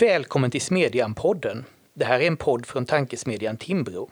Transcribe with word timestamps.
Välkommen 0.00 0.50
till 0.50 0.60
Smedjan-podden. 0.60 1.64
Det 1.94 2.04
här 2.04 2.20
är 2.20 2.26
en 2.26 2.36
podd 2.36 2.66
från 2.66 2.86
tankesmedjan 2.86 3.56
Timbro. 3.56 4.10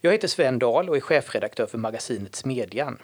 Jag 0.00 0.12
heter 0.12 0.28
Sven 0.28 0.58
Dahl 0.58 0.88
och 0.88 0.96
är 0.96 1.00
chefredaktör 1.00 1.66
för 1.66 1.78
magasinet 1.78 2.34
Smedjan. 2.34 2.98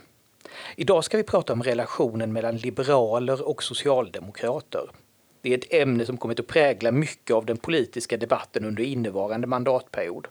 Idag 0.76 1.04
ska 1.04 1.16
vi 1.16 1.22
prata 1.22 1.52
om 1.52 1.62
relationen 1.62 2.32
mellan 2.32 2.56
liberaler 2.56 3.48
och 3.48 3.62
socialdemokrater. 3.62 4.90
Det 5.40 5.50
är 5.50 5.58
ett 5.58 5.72
ämne 5.72 6.06
som 6.06 6.16
kommit 6.16 6.40
att 6.40 6.46
prägla 6.46 6.92
mycket 6.92 7.36
av 7.36 7.46
den 7.46 7.56
politiska 7.56 8.16
debatten 8.16 8.64
under 8.64 8.82
innevarande 8.82 9.46
mandatperiod. 9.46 10.26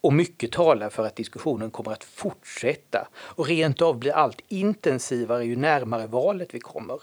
Och 0.00 0.12
mycket 0.12 0.52
talar 0.52 0.90
för 0.90 1.06
att 1.06 1.16
diskussionen 1.16 1.70
kommer 1.70 1.92
att 1.92 2.04
fortsätta 2.04 3.08
och 3.16 3.46
rent 3.46 3.82
av 3.82 3.98
bli 3.98 4.10
allt 4.10 4.40
intensivare 4.48 5.44
ju 5.44 5.56
närmare 5.56 6.06
valet 6.06 6.54
vi 6.54 6.60
kommer. 6.60 6.98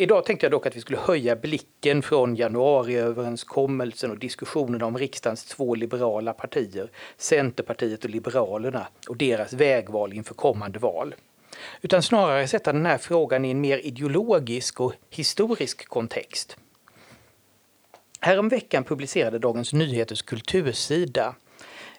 Idag 0.00 0.24
tänkte 0.24 0.46
jag 0.46 0.50
dock 0.50 0.66
att 0.66 0.76
vi 0.76 0.80
skulle 0.80 0.98
höja 0.98 1.36
blicken 1.36 2.02
från 2.02 2.36
januariöverenskommelsen 2.36 4.10
och 4.10 4.18
diskussionerna 4.18 4.86
om 4.86 4.98
riksdagens 4.98 5.44
två 5.44 5.74
liberala 5.74 6.32
partier, 6.32 6.90
Centerpartiet 7.16 8.04
och 8.04 8.10
Liberalerna, 8.10 8.88
och 9.08 9.16
deras 9.16 9.52
vägval 9.52 10.12
inför 10.12 10.34
kommande 10.34 10.78
val. 10.78 11.14
Utan 11.82 12.02
snarare 12.02 12.48
sätta 12.48 12.72
den 12.72 12.86
här 12.86 12.98
frågan 12.98 13.44
i 13.44 13.50
en 13.50 13.60
mer 13.60 13.78
ideologisk 13.78 14.80
och 14.80 14.92
historisk 15.10 15.88
kontext. 15.88 16.56
Häromveckan 18.20 18.84
publicerade 18.84 19.38
Dagens 19.38 19.72
Nyheters 19.72 20.22
kultursida 20.22 21.34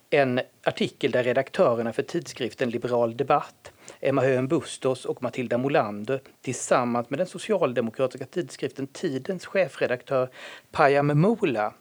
en 0.09 0.41
artikel 0.63 1.11
där 1.11 1.23
redaktörerna 1.23 1.93
för 1.93 2.03
tidskriften 2.03 2.69
Liberal 2.69 3.17
Debatt, 3.17 3.71
Emma 3.99 4.21
Höön 4.21 4.47
Bustos 4.47 5.05
och 5.05 5.23
Matilda 5.23 5.57
Molander 5.57 6.21
tillsammans 6.41 7.09
med 7.09 7.19
den 7.19 7.27
socialdemokratiska 7.27 8.25
tidskriften 8.25 8.87
Tidens 8.87 9.45
chefredaktör 9.45 10.29
Payam 10.71 11.19
Mola 11.21 11.73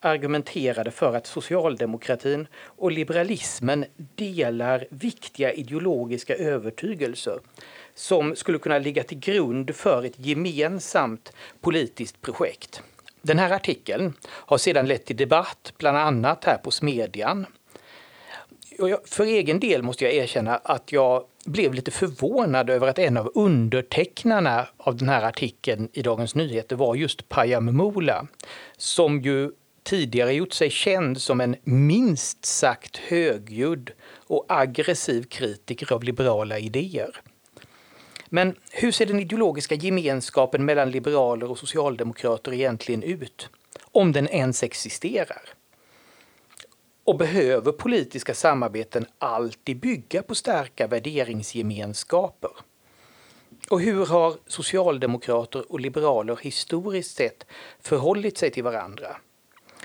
argumenterade 0.00 0.90
för 0.90 1.16
att 1.16 1.26
socialdemokratin 1.26 2.46
och 2.60 2.92
liberalismen 2.92 3.84
delar 3.96 4.86
viktiga 4.90 5.52
ideologiska 5.52 6.36
övertygelser 6.36 7.38
som 7.94 8.36
skulle 8.36 8.58
kunna 8.58 8.78
ligga 8.78 9.02
till 9.02 9.18
grund 9.18 9.74
för 9.76 10.04
ett 10.04 10.18
gemensamt 10.18 11.32
politiskt 11.60 12.22
projekt. 12.22 12.82
Den 13.22 13.38
här 13.38 13.50
artikeln 13.50 14.12
har 14.24 14.58
sedan 14.58 14.86
lett 14.86 15.04
till 15.04 15.16
debatt, 15.16 15.72
bland 15.78 15.98
annat 15.98 16.44
här 16.44 16.56
på 16.56 16.70
Smedjan 16.70 17.46
för 19.04 19.24
egen 19.24 19.60
del 19.60 19.82
måste 19.82 20.04
jag 20.04 20.14
erkänna 20.14 20.56
att 20.56 20.92
jag 20.92 21.24
blev 21.48 21.74
lite 21.74 21.90
förvånad 21.90 22.70
över 22.70 22.88
att 22.88 22.98
en 22.98 23.16
av 23.16 23.32
undertecknarna 23.34 24.66
av 24.76 24.96
den 24.96 25.08
här 25.08 25.22
artikeln 25.22 25.88
i 25.92 26.02
Dagens 26.02 26.34
Nyheter 26.34 26.76
var 26.76 26.94
just 26.94 27.28
Payam 27.28 27.76
Mola, 27.76 28.26
som 28.76 29.20
ju 29.20 29.50
tidigare 29.82 30.32
gjort 30.32 30.52
sig 30.52 30.70
känd 30.70 31.20
som 31.20 31.40
en 31.40 31.56
minst 31.64 32.44
sagt 32.44 32.96
högljudd 32.96 33.90
och 34.26 34.44
aggressiv 34.48 35.22
kritiker 35.22 35.92
av 35.92 36.02
liberala 36.02 36.58
idéer. 36.58 37.20
Men 38.28 38.54
hur 38.70 38.92
ser 38.92 39.06
den 39.06 39.20
ideologiska 39.20 39.74
gemenskapen 39.74 40.64
mellan 40.64 40.90
liberaler 40.90 41.50
och 41.50 41.58
socialdemokrater 41.58 42.52
egentligen 42.52 43.02
ut? 43.02 43.48
Om 43.92 44.12
den 44.12 44.28
ens 44.28 44.62
existerar? 44.62 45.57
Och 47.08 47.16
behöver 47.16 47.72
politiska 47.72 48.34
samarbeten 48.34 49.06
alltid 49.18 49.80
bygga 49.80 50.22
på 50.22 50.34
starka 50.34 50.86
värderingsgemenskaper? 50.86 52.50
Och 53.70 53.80
hur 53.80 54.06
har 54.06 54.34
socialdemokrater 54.46 55.72
och 55.72 55.80
liberaler 55.80 56.36
historiskt 56.42 57.16
sett 57.16 57.46
förhållit 57.80 58.38
sig 58.38 58.50
till 58.50 58.64
varandra? 58.64 59.16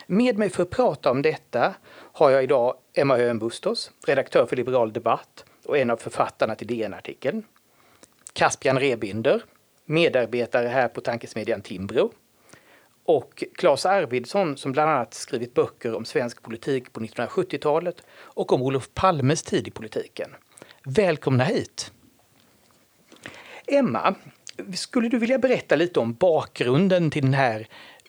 Med 0.08 0.38
mig 0.38 0.50
för 0.50 0.64
att 0.64 0.70
prata 0.70 1.12
om 1.12 1.22
detta 1.22 1.74
har 1.92 2.30
jag 2.30 2.44
idag 2.44 2.76
Emma 2.94 3.18
Höön 3.18 3.40
Bustos, 3.40 3.92
redaktör 4.08 4.46
för 4.46 4.56
Liberal 4.56 4.94
Debatt 4.94 5.46
och 5.66 5.78
en 5.78 5.90
av 5.90 5.98
författarna 5.98 6.56
till 6.56 6.68
DN-artikeln. 6.68 7.44
Caspian 8.34 8.80
Rebinder, 8.80 9.44
medarbetare 9.86 10.68
här 10.68 10.88
på 10.88 11.02
tankesmedjan 11.02 11.62
Timbro 11.62 12.12
och 13.06 13.44
Claes 13.56 13.86
Arvidsson 13.86 14.58
som 14.58 14.72
bland 14.72 14.92
annat 14.92 15.14
skrivit 15.14 15.54
böcker 15.54 15.96
om 15.96 16.06
svensk 16.06 16.42
politik 16.42 16.94
på 16.94 17.00
1970-talet 17.00 18.04
och 18.12 18.54
om 18.54 18.62
Olof 18.62 18.90
Palmes 18.94 19.44
tid 19.44 19.68
i 19.68 19.72
politiken. 19.72 20.30
Välkomna 20.86 21.44
hit! 21.44 21.92
Emma, 23.68 24.16
skulle 24.76 25.10
du 25.10 25.20
vilja 25.20 25.38
berätta 25.38 25.76
lite 25.76 26.00
om 26.00 26.14
bakgrunden 26.14 27.12
till 27.12 27.24
den 27.24 27.34
här 27.34 27.68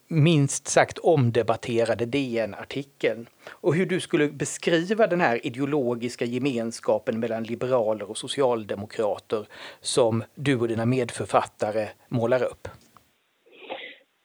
minst 0.08 0.68
sagt 0.68 0.98
omdebatterade 0.98 2.06
DN-artikeln 2.06 3.26
och 3.48 3.74
hur 3.74 3.86
du 3.86 4.00
skulle 4.00 4.28
beskriva 4.28 5.06
den 5.06 5.20
här 5.20 5.46
ideologiska 5.46 6.24
gemenskapen 6.24 7.20
mellan 7.20 7.44
liberaler 7.44 8.10
och 8.10 8.18
socialdemokrater 8.18 9.48
som 9.80 10.24
du 10.34 10.60
och 10.60 10.68
dina 10.68 10.86
medförfattare 10.86 11.88
målar 12.08 12.42
upp? 12.42 12.68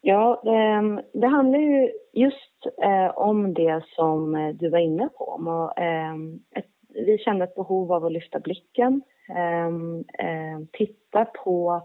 Ja, 0.01 0.41
ehm, 0.45 1.01
det 1.13 1.27
handlar 1.27 1.59
ju 1.59 1.91
just 2.13 2.65
eh, 2.83 3.17
om 3.17 3.53
det 3.53 3.83
som 3.95 4.35
eh, 4.35 4.55
du 4.55 4.69
var 4.69 4.79
inne 4.79 5.09
på. 5.17 5.23
Och, 5.23 5.79
ehm, 5.79 6.39
vi 6.89 7.17
kände 7.17 7.43
ett 7.43 7.55
behov 7.55 7.93
av 7.93 8.05
att 8.05 8.11
lyfta 8.11 8.39
blicken, 8.39 9.01
ehm, 9.37 10.03
ehm, 10.19 10.67
titta 10.73 11.25
på 11.25 11.81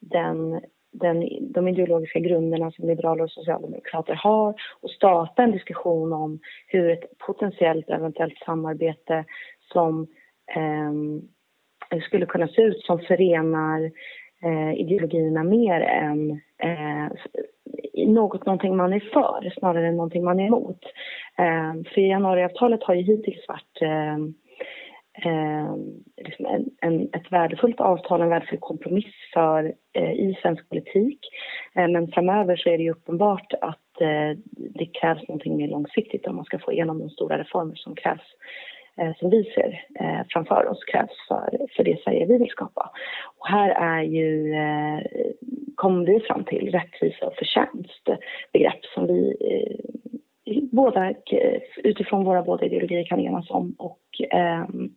den, 0.00 0.60
den, 0.92 1.28
de 1.52 1.68
ideologiska 1.68 2.18
grunderna 2.18 2.70
som 2.70 2.88
liberaler 2.88 3.24
och 3.24 3.30
socialdemokrater 3.30 4.14
har 4.14 4.54
och 4.80 4.90
starta 4.90 5.42
en 5.42 5.52
diskussion 5.52 6.12
om 6.12 6.38
hur 6.66 6.90
ett 6.90 7.18
potentiellt 7.18 7.90
eventuellt 7.90 8.38
samarbete 8.44 9.24
som 9.72 10.06
skulle 12.06 12.26
kunna 12.26 12.48
se 12.48 12.62
ut 12.62 12.80
som 12.80 12.98
förenar 12.98 13.90
eh, 14.42 14.80
ideologierna 14.80 15.44
mer 15.44 15.80
än 15.80 16.30
eh, 16.58 17.12
något, 18.06 18.46
någonting 18.46 18.76
man 18.76 18.92
är 18.92 19.00
för 19.00 19.52
snarare 19.58 19.88
än 19.88 19.96
någonting 19.96 20.24
man 20.24 20.40
är 20.40 20.46
emot. 20.46 20.80
Eh, 21.38 21.92
för 21.94 22.00
januariavtalet 22.00 22.82
har 22.82 22.94
ju 22.94 23.02
hittills 23.02 23.48
varit 23.48 23.82
eh, 23.82 24.16
eh, 25.24 25.76
liksom 26.16 26.46
en, 26.46 26.64
en, 26.80 27.02
ett 27.02 27.32
värdefullt 27.32 27.80
avtal, 27.80 28.20
en 28.20 28.28
värdefull 28.28 28.58
kompromiss 28.58 29.14
för, 29.34 29.74
eh, 29.92 30.12
i 30.12 30.38
svensk 30.42 30.68
politik. 30.68 31.18
Eh, 31.74 31.88
men 31.88 32.08
framöver 32.08 32.56
så 32.56 32.68
är 32.68 32.78
det 32.78 32.84
ju 32.84 32.90
uppenbart 32.90 33.52
att 33.60 34.00
eh, 34.00 34.38
det 34.50 34.86
krävs 34.86 35.28
någonting 35.28 35.56
mer 35.56 35.68
långsiktigt 35.68 36.26
om 36.26 36.36
man 36.36 36.44
ska 36.44 36.58
få 36.58 36.72
igenom 36.72 36.98
de 36.98 37.10
stora 37.10 37.38
reformer 37.38 37.74
som 37.74 37.94
krävs 37.94 38.34
eh, 38.98 39.12
som 39.18 39.30
vi 39.30 39.44
ser 39.44 39.84
eh, 40.00 40.20
framför 40.28 40.66
oss 40.66 40.84
krävs 40.84 41.26
för, 41.28 41.66
för 41.76 41.84
det 41.84 42.02
Sverige 42.04 42.26
vi 42.26 42.38
vill 42.38 42.50
skapa. 42.50 42.90
Och 43.38 43.48
här 43.48 43.70
är 43.70 44.02
ju, 44.02 44.54
eh, 44.54 45.00
kom 45.78 45.92
kommer 45.92 46.06
vi 46.06 46.20
fram 46.20 46.44
till 46.44 46.70
rättvisa 46.70 47.26
och 47.26 47.34
förtjänst, 47.34 48.04
begrepp 48.52 48.84
som 48.94 49.06
vi 49.06 49.36
eh, 49.40 50.62
båda, 50.72 51.10
eh, 51.10 51.60
utifrån 51.76 52.24
våra 52.24 52.42
båda 52.42 52.66
ideologier 52.66 53.04
kan 53.04 53.20
enas 53.20 53.50
om 53.50 53.74
och 53.78 54.00
ehm, 54.30 54.94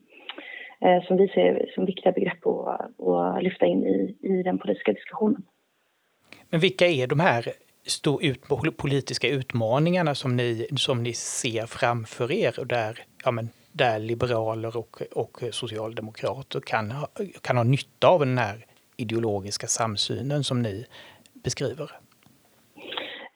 eh, 0.81 1.03
som 1.03 1.17
vi 1.17 1.27
ser 1.27 1.71
som 1.75 1.85
viktiga 1.85 2.11
begrepp 2.11 2.47
att, 2.47 3.07
att 3.07 3.43
lyfta 3.43 3.65
in 3.65 3.83
i, 3.83 4.17
i 4.21 4.43
den 4.43 4.59
politiska 4.59 4.93
diskussionen. 4.93 5.43
Men 6.49 6.59
vilka 6.59 6.87
är 6.87 7.07
de 7.07 7.19
här 7.19 7.45
stor 7.85 8.25
ut, 8.25 8.41
politiska 8.77 9.27
utmaningarna 9.27 10.15
som 10.15 10.35
ni, 10.35 10.67
som 10.77 11.03
ni 11.03 11.13
ser 11.13 11.65
framför 11.65 12.31
er 12.31 12.59
och 12.59 12.67
där 12.67 12.99
ja, 13.25 13.31
men, 13.31 13.49
där 13.71 13.99
liberaler 13.99 14.77
och, 14.77 15.01
och 15.11 15.39
socialdemokrater 15.51 16.59
kan 16.59 16.91
ha, 16.91 17.07
kan 17.41 17.57
ha 17.57 17.63
nytta 17.63 18.07
av 18.07 18.19
den 18.19 18.37
här 18.37 18.65
ideologiska 19.01 19.67
samsynen 19.67 20.43
som 20.43 20.61
ni 20.61 20.85
beskriver? 21.43 21.91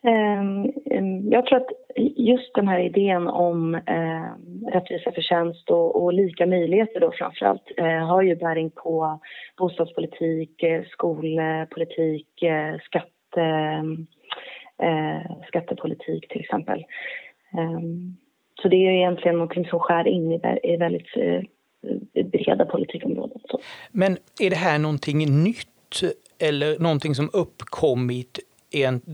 Ehm, 0.05 0.71
ehm, 0.91 1.31
jag 1.31 1.45
tror 1.45 1.57
att 1.57 1.69
just 2.15 2.55
den 2.55 2.67
här 2.67 2.79
idén 2.79 3.27
om 3.27 3.75
eh, 3.75 4.25
rättvisa 4.73 5.11
förtjänst 5.11 5.69
och, 5.69 6.03
och 6.03 6.13
lika 6.13 6.45
möjligheter 6.45 6.99
då 6.99 7.11
framförallt 7.11 7.71
eh, 7.77 8.07
har 8.07 8.21
ju 8.21 8.35
bäring 8.35 8.71
på 8.71 9.19
bostadspolitik, 9.57 10.63
eh, 10.63 10.83
skolpolitik, 10.83 12.43
eh, 12.43 12.75
skatte, 12.79 13.41
eh, 14.81 15.31
skattepolitik 15.47 16.27
till 16.29 16.41
exempel. 16.41 16.85
Ehm, 17.57 18.17
så 18.61 18.67
det 18.67 18.75
är 18.75 18.91
egentligen 18.91 19.37
något 19.37 19.67
som 19.69 19.79
skär 19.79 20.07
in 20.07 20.31
i, 20.63 20.77
väldigt 20.77 21.17
eh, 21.17 21.41
breda 22.31 22.65
politikområden. 22.65 23.39
Så. 23.49 23.59
Men 23.91 24.17
är 24.39 24.49
det 24.49 24.55
här 24.55 24.79
någonting 24.79 25.43
nytt 25.43 26.01
eller 26.39 26.79
någonting 26.79 27.15
som 27.15 27.29
uppkommit 27.33 28.39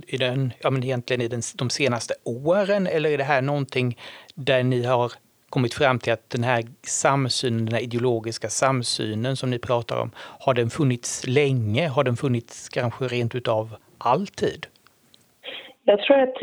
i 0.09 0.17
den, 0.17 0.53
ja 0.61 0.69
men 0.69 0.83
egentligen 0.83 1.21
i 1.21 1.27
den, 1.27 1.41
de 1.55 1.69
senaste 1.69 2.13
åren 2.23 2.87
eller 2.87 3.09
är 3.09 3.17
det 3.17 3.23
här 3.23 3.41
någonting 3.41 3.97
där 4.35 4.63
ni 4.63 4.83
har 4.83 5.11
kommit 5.49 5.73
fram 5.73 5.99
till 5.99 6.13
att 6.13 6.29
den 6.29 6.43
här 6.43 6.63
samsynen, 6.83 7.65
den 7.65 7.73
här 7.73 7.81
ideologiska 7.81 8.49
samsynen 8.49 9.35
som 9.35 9.49
ni 9.49 9.59
pratar 9.59 10.01
om, 10.01 10.11
har 10.15 10.53
den 10.53 10.69
funnits 10.69 11.27
länge? 11.27 11.87
Har 11.87 12.03
den 12.03 12.17
funnits 12.17 12.69
kanske 12.69 13.07
rent 13.07 13.35
utav 13.35 13.75
alltid? 13.97 14.67
Jag 15.83 15.99
tror 15.99 16.19
att 16.19 16.35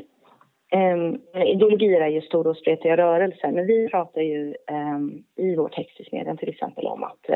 Ehm, 0.71 1.19
um, 1.35 1.43
ideologier 1.43 2.01
är 2.01 2.09
ju 2.09 2.21
stora 2.21 2.51
och 2.51 2.57
spretiga 2.57 2.97
rörelser 2.97 3.53
men 3.53 3.67
vi 3.67 3.89
pratar 3.89 4.21
ju 4.21 4.55
um, 4.71 5.25
i 5.37 5.57
vår 5.57 5.69
text 5.69 6.01
i 6.01 6.05
Smedjan 6.05 6.37
till 6.37 6.49
exempel 6.49 6.87
om 6.87 7.05
att 7.05 7.31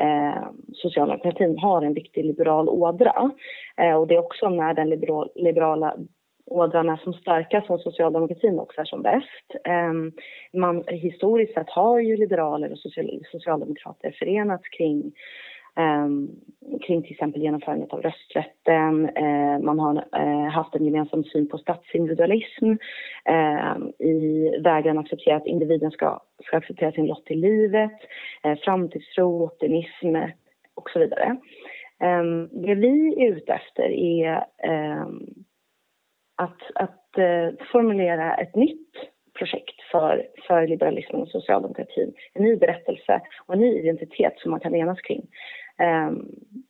uh, 0.00 0.48
socialdemokratin 0.72 1.58
har 1.58 1.82
en 1.82 1.94
viktig 1.94 2.24
liberal 2.24 2.68
ådra. 2.68 3.30
Uh, 3.80 3.94
och 3.94 4.06
det 4.06 4.14
är 4.14 4.24
också 4.24 4.48
när 4.48 4.74
den 4.74 4.88
liberal, 4.90 5.30
liberala 5.34 5.96
ådran 6.46 6.88
är 6.88 6.96
som 6.96 7.12
starkast 7.12 7.66
som 7.66 7.78
socialdemokratin 7.78 8.58
också 8.58 8.80
är 8.80 8.84
som 8.84 9.02
bäst. 9.02 9.66
Um, 9.68 10.12
man, 10.52 10.84
historiskt 10.88 11.54
sett 11.54 11.70
har 11.70 12.00
ju 12.00 12.16
liberaler 12.16 12.72
och 12.72 12.78
social, 12.78 13.22
socialdemokrater 13.32 14.16
förenats 14.18 14.68
kring 14.68 15.12
Ehm, 15.76 16.28
kring 16.86 17.02
till 17.02 17.12
exempel 17.12 17.42
genomförandet 17.42 17.92
av 17.92 18.02
rösträtten. 18.02 19.08
Ehm, 19.08 19.64
man 19.64 19.78
har 19.78 20.04
eh, 20.12 20.50
haft 20.50 20.74
en 20.74 20.84
gemensam 20.84 21.24
syn 21.24 21.48
på 21.48 21.58
statsindividualism 21.58 22.72
ehm, 23.24 23.88
i 23.98 24.50
vägran 24.64 24.98
att 24.98 25.04
acceptera 25.04 25.36
att 25.36 25.46
individen 25.46 25.90
ska, 25.90 26.20
ska 26.44 26.56
acceptera 26.56 26.92
sin 26.92 27.06
lott 27.06 27.30
i 27.30 27.34
livet, 27.34 27.98
framtidstro, 28.64 29.42
optimism 29.44 30.16
och 30.74 30.90
så 30.90 30.98
vidare. 30.98 31.36
Det 32.50 32.74
vi 32.74 33.24
är 33.24 33.32
ute 33.32 33.52
efter 33.52 33.90
är 33.90 34.44
att, 36.40 36.62
att 36.74 37.18
eh, 37.18 37.66
formulera 37.72 38.34
ett 38.34 38.54
nytt 38.54 38.88
projekt 39.38 39.80
för, 39.90 40.26
för 40.46 40.66
liberalismen 40.66 41.22
och 41.22 41.28
socialdemokratin. 41.28 42.12
En 42.34 42.42
ny 42.42 42.56
berättelse 42.56 43.20
och 43.46 43.54
en 43.54 43.60
ny 43.60 43.78
identitet 43.78 44.34
som 44.38 44.50
man 44.50 44.60
kan 44.60 44.74
enas 44.74 45.00
kring. 45.00 45.26
Ehm, 45.80 46.26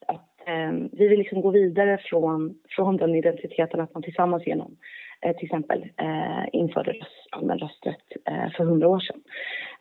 att, 0.06 0.28
ehm, 0.46 0.88
vi 0.92 1.08
vill 1.08 1.18
liksom 1.18 1.40
gå 1.40 1.50
vidare 1.50 1.98
från, 2.04 2.54
från 2.68 2.96
den 2.96 3.14
identiteten 3.14 3.80
att 3.80 3.94
man 3.94 4.02
tillsammans 4.02 4.46
genom 4.46 4.76
eh, 5.20 5.36
till 5.36 5.44
exempel 5.44 5.82
eh, 5.96 6.44
införde 6.52 6.92
röst, 6.92 7.28
allmän 7.30 7.58
rösträtt 7.58 8.04
eh, 8.24 8.50
för 8.56 8.64
hundra 8.64 8.88
år 8.88 9.00
sedan. 9.00 9.22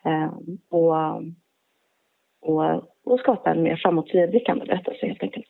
Eh, 0.06 0.34
och, 0.70 0.96
och, 2.42 2.94
och 3.04 3.20
skapa 3.20 3.52
en 3.52 3.64
mer 3.64 3.76
framåtblickande 3.76 4.66
berättelse 4.66 5.08
helt 5.08 5.24
enkelt. 5.24 5.48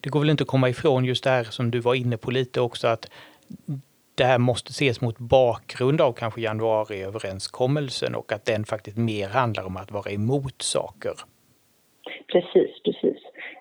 Det 0.00 0.10
går 0.10 0.20
väl 0.20 0.30
inte 0.30 0.42
att 0.42 0.48
komma 0.48 0.68
ifrån 0.68 1.04
just 1.04 1.24
det 1.24 1.30
här 1.30 1.44
som 1.44 1.70
du 1.70 1.80
var 1.80 1.94
inne 1.94 2.16
på 2.16 2.30
lite 2.30 2.60
också 2.60 2.88
att 2.88 3.10
det 4.14 4.24
här 4.24 4.38
måste 4.38 4.70
ses 4.70 5.00
mot 5.00 5.18
bakgrund 5.18 6.00
av 6.00 6.12
kanske 6.12 6.40
januariöverenskommelsen 6.40 8.14
och 8.14 8.32
att 8.32 8.44
den 8.44 8.64
faktiskt 8.64 8.96
mer 8.96 9.28
handlar 9.28 9.64
om 9.66 9.76
att 9.76 9.90
vara 9.90 10.10
emot 10.10 10.62
saker. 10.62 11.12
Precis, 12.26 12.82
precis. 12.84 13.18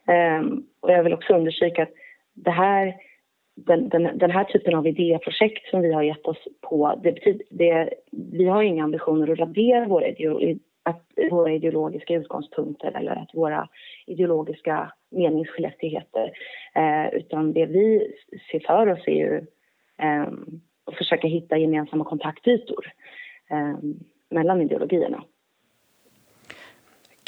Um, 0.07 0.65
och 0.79 0.91
jag 0.91 1.03
vill 1.03 1.13
också 1.13 1.33
understryka 1.33 1.83
att 1.83 1.93
det 2.33 2.51
här, 2.51 2.95
den, 3.55 3.89
den, 3.89 4.17
den, 4.17 4.31
här 4.31 4.43
typen 4.43 4.75
av 4.75 4.87
idéprojekt 4.87 5.69
som 5.69 5.81
vi 5.81 5.93
har 5.93 6.03
gett 6.03 6.25
oss 6.25 6.47
på, 6.61 6.99
det 7.03 7.11
betyder, 7.11 7.45
det, 7.49 7.89
vi 8.11 8.45
har 8.45 8.63
inga 8.63 8.83
ambitioner 8.83 9.31
att 9.31 9.39
radera 9.39 9.85
våra, 9.85 10.07
ideolo, 10.07 10.59
att, 10.83 11.05
våra 11.31 11.51
ideologiska 11.51 12.13
utgångspunkter 12.13 12.91
eller 12.91 13.11
att 13.11 13.29
våra 13.33 13.67
ideologiska 14.07 14.93
meningsskiljaktigheter. 15.11 16.31
Uh, 16.77 17.15
utan 17.15 17.53
det 17.53 17.65
vi 17.65 18.13
ser 18.51 18.59
för 18.59 18.87
oss 18.87 19.07
är 19.07 19.15
ju 19.15 19.37
um, 20.03 20.61
att 20.85 20.97
försöka 20.97 21.27
hitta 21.27 21.57
gemensamma 21.57 22.05
kontaktytor 22.05 22.91
um, 23.49 23.99
mellan 24.29 24.61
ideologierna. 24.61 25.23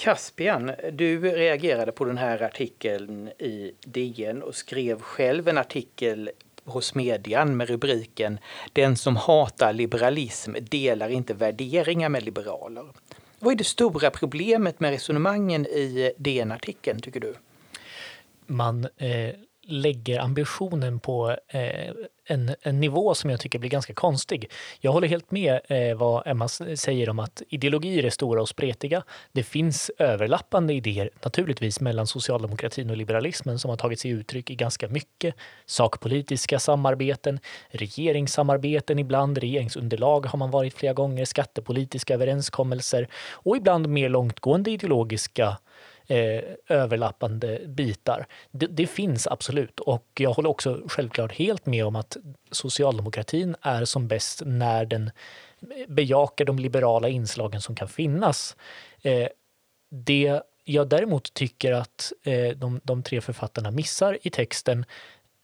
Caspian, 0.04 0.72
du 0.92 1.20
reagerade 1.20 1.92
på 1.92 2.06
den 2.06 2.18
här 2.18 2.44
artikeln 2.44 3.28
i 3.28 3.74
DN 3.86 4.44
och 4.44 4.56
skrev 4.56 5.00
själv 5.00 5.48
en 5.48 5.58
artikel 5.58 6.30
hos 6.64 6.96
median 6.96 7.58
med 7.58 7.70
rubriken 7.70 8.40
Den 8.74 8.96
som 8.96 9.16
hatar 9.16 9.74
liberalism 9.74 10.56
delar 10.62 11.10
inte 11.10 11.34
värderingar 11.34 12.10
med 12.10 12.24
liberaler. 12.24 12.86
Vad 13.40 13.54
är 13.54 13.58
det 13.58 13.64
stora 13.64 14.12
problemet 14.12 14.80
med 14.80 14.92
resonemangen 14.92 15.66
i 15.66 16.14
DN-artikeln 16.18 17.02
tycker 17.02 17.20
du? 17.20 17.34
Man 18.46 18.88
eh, 18.98 19.36
lägger 19.66 20.20
ambitionen 20.20 21.00
på 21.00 21.38
eh, 21.48 21.92
en, 22.26 22.56
en 22.62 22.80
nivå 22.80 23.16
som 23.16 23.30
jag 23.30 23.40
tycker 23.40 23.60
blir 23.60 23.70
ganska 23.70 23.94
konstig. 23.94 24.52
Jag 24.80 24.92
håller 24.92 25.08
helt 25.08 25.32
med 25.32 25.60
eh, 25.68 25.98
vad 25.98 26.28
Emma 26.28 26.48
säger 26.48 27.10
om 27.10 27.20
att 27.20 27.42
ideologier 27.50 28.06
är 28.06 28.10
stora 28.10 28.42
och 28.42 28.50
spretiga. 28.50 29.04
Det 29.32 29.44
finns 29.44 29.92
överlappande 29.98 30.74
idéer 30.74 31.10
naturligtvis 31.24 31.80
mellan 31.80 32.08
socialdemokratin 32.08 32.90
och 32.90 32.98
liberalismen 32.98 33.60
som 33.60 33.70
har 33.70 33.78
tagit 33.78 34.00
sig 34.00 34.12
uttryck 34.12 34.50
i 34.50 34.56
ganska 34.56 34.88
mycket 34.88 35.36
sakpolitiska 35.66 36.60
samarbeten, 36.60 37.40
regeringssamarbeten 37.70 39.00
ibland, 39.00 39.38
regeringsunderlag 39.38 40.26
har 40.26 40.40
man 40.40 40.52
varit 40.52 40.74
flera 40.74 40.94
gånger, 40.94 41.26
skattepolitiska 41.26 42.14
överenskommelser 42.14 43.08
och 43.32 43.58
ibland 43.58 43.90
mer 43.90 44.10
långtgående 44.10 44.72
ideologiska 44.72 45.58
eh, 46.08 46.44
överlappande 46.68 47.60
bitar. 47.68 48.26
Det, 48.52 48.68
det, 48.68 48.88
finns 48.88 49.28
absolut 49.28 49.80
och 49.80 50.08
jag 50.20 50.34
håller 50.34 50.50
också 50.50 50.82
självklart 50.88 51.32
helt 51.34 51.66
med 51.66 51.86
om 51.86 51.96
att 51.96 52.18
socialdemokratin 52.52 53.56
är 53.62 53.86
som 53.86 54.08
bäst 54.08 54.42
när 54.46 54.86
den 54.86 55.12
bejakar 55.88 56.46
de 56.46 56.60
liberala 56.60 57.10
inslagen 57.10 57.62
som 57.62 57.76
kan 57.76 57.88
finnas. 57.88 58.56
Eh, 59.02 59.28
det 59.90 60.42
jag 60.64 60.90
däremot 60.90 61.34
tycker 61.34 61.72
att 61.72 62.14
eh, 62.24 62.50
de, 62.50 62.80
de 62.84 63.04
tre 63.04 63.22
författarna 63.22 63.72
missar 63.72 64.18
i 64.22 64.30
texten 64.30 64.86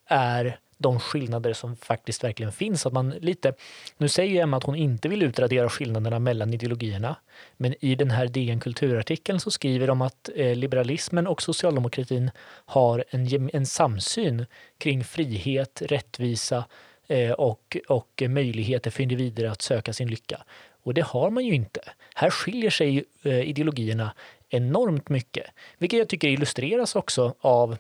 är 0.05 0.59
de 0.81 0.99
skillnader 0.99 1.53
som 1.53 1.75
faktiskt 1.75 2.23
verkligen 2.23 2.51
finns. 2.51 2.85
Att 2.85 2.93
man 2.93 3.09
lite, 3.09 3.53
nu 3.97 4.07
säger 4.07 4.31
ju 4.31 4.39
Emma 4.39 4.57
att 4.57 4.63
hon 4.63 4.75
inte 4.75 5.09
vill 5.09 5.23
utradera 5.23 5.69
skillnaderna 5.69 6.19
mellan 6.19 6.53
ideologierna. 6.53 7.15
Men 7.57 7.75
i 7.79 7.95
den 7.95 8.11
här 8.11 8.27
DN 8.27 8.59
Kulturartikeln 8.59 9.39
så 9.39 9.51
skriver 9.51 9.87
de 9.87 10.01
att 10.01 10.29
eh, 10.35 10.55
liberalismen 10.55 11.27
och 11.27 11.41
socialdemokratin 11.41 12.31
har 12.65 13.03
en, 13.09 13.49
en 13.53 13.65
samsyn 13.65 14.45
kring 14.77 15.03
frihet, 15.03 15.81
rättvisa 15.85 16.65
eh, 17.07 17.31
och, 17.31 17.77
och 17.87 18.23
möjligheter 18.29 18.91
för 18.91 19.03
individer 19.03 19.45
att 19.45 19.61
söka 19.61 19.93
sin 19.93 20.07
lycka. 20.07 20.43
Och 20.83 20.93
det 20.93 21.03
har 21.03 21.29
man 21.29 21.45
ju 21.45 21.53
inte. 21.53 21.81
Här 22.15 22.29
skiljer 22.29 22.69
sig 22.69 23.03
eh, 23.23 23.49
ideologierna 23.49 24.13
enormt 24.49 25.09
mycket, 25.09 25.45
vilket 25.77 25.99
jag 25.99 26.09
tycker 26.09 26.27
illustreras 26.27 26.95
också 26.95 27.33
av 27.41 27.77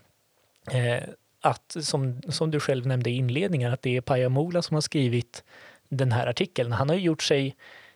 eh, 0.71 1.03
att, 1.41 1.75
som, 1.81 2.21
som 2.29 2.51
du 2.51 2.59
själv 2.59 2.87
nämnde 2.87 3.09
i 3.09 3.15
inledningen, 3.15 3.73
att 3.73 3.81
det 3.81 3.97
är 3.97 4.01
Pajamola 4.01 4.61
som 4.61 4.75
har 4.75 4.81
skrivit 4.81 5.43
den 5.89 6.11
här 6.11 6.27
artikeln. 6.27 6.71
Han 6.71 6.89
har 6.89 6.95
gjort 6.95 7.23
sig 7.23 7.55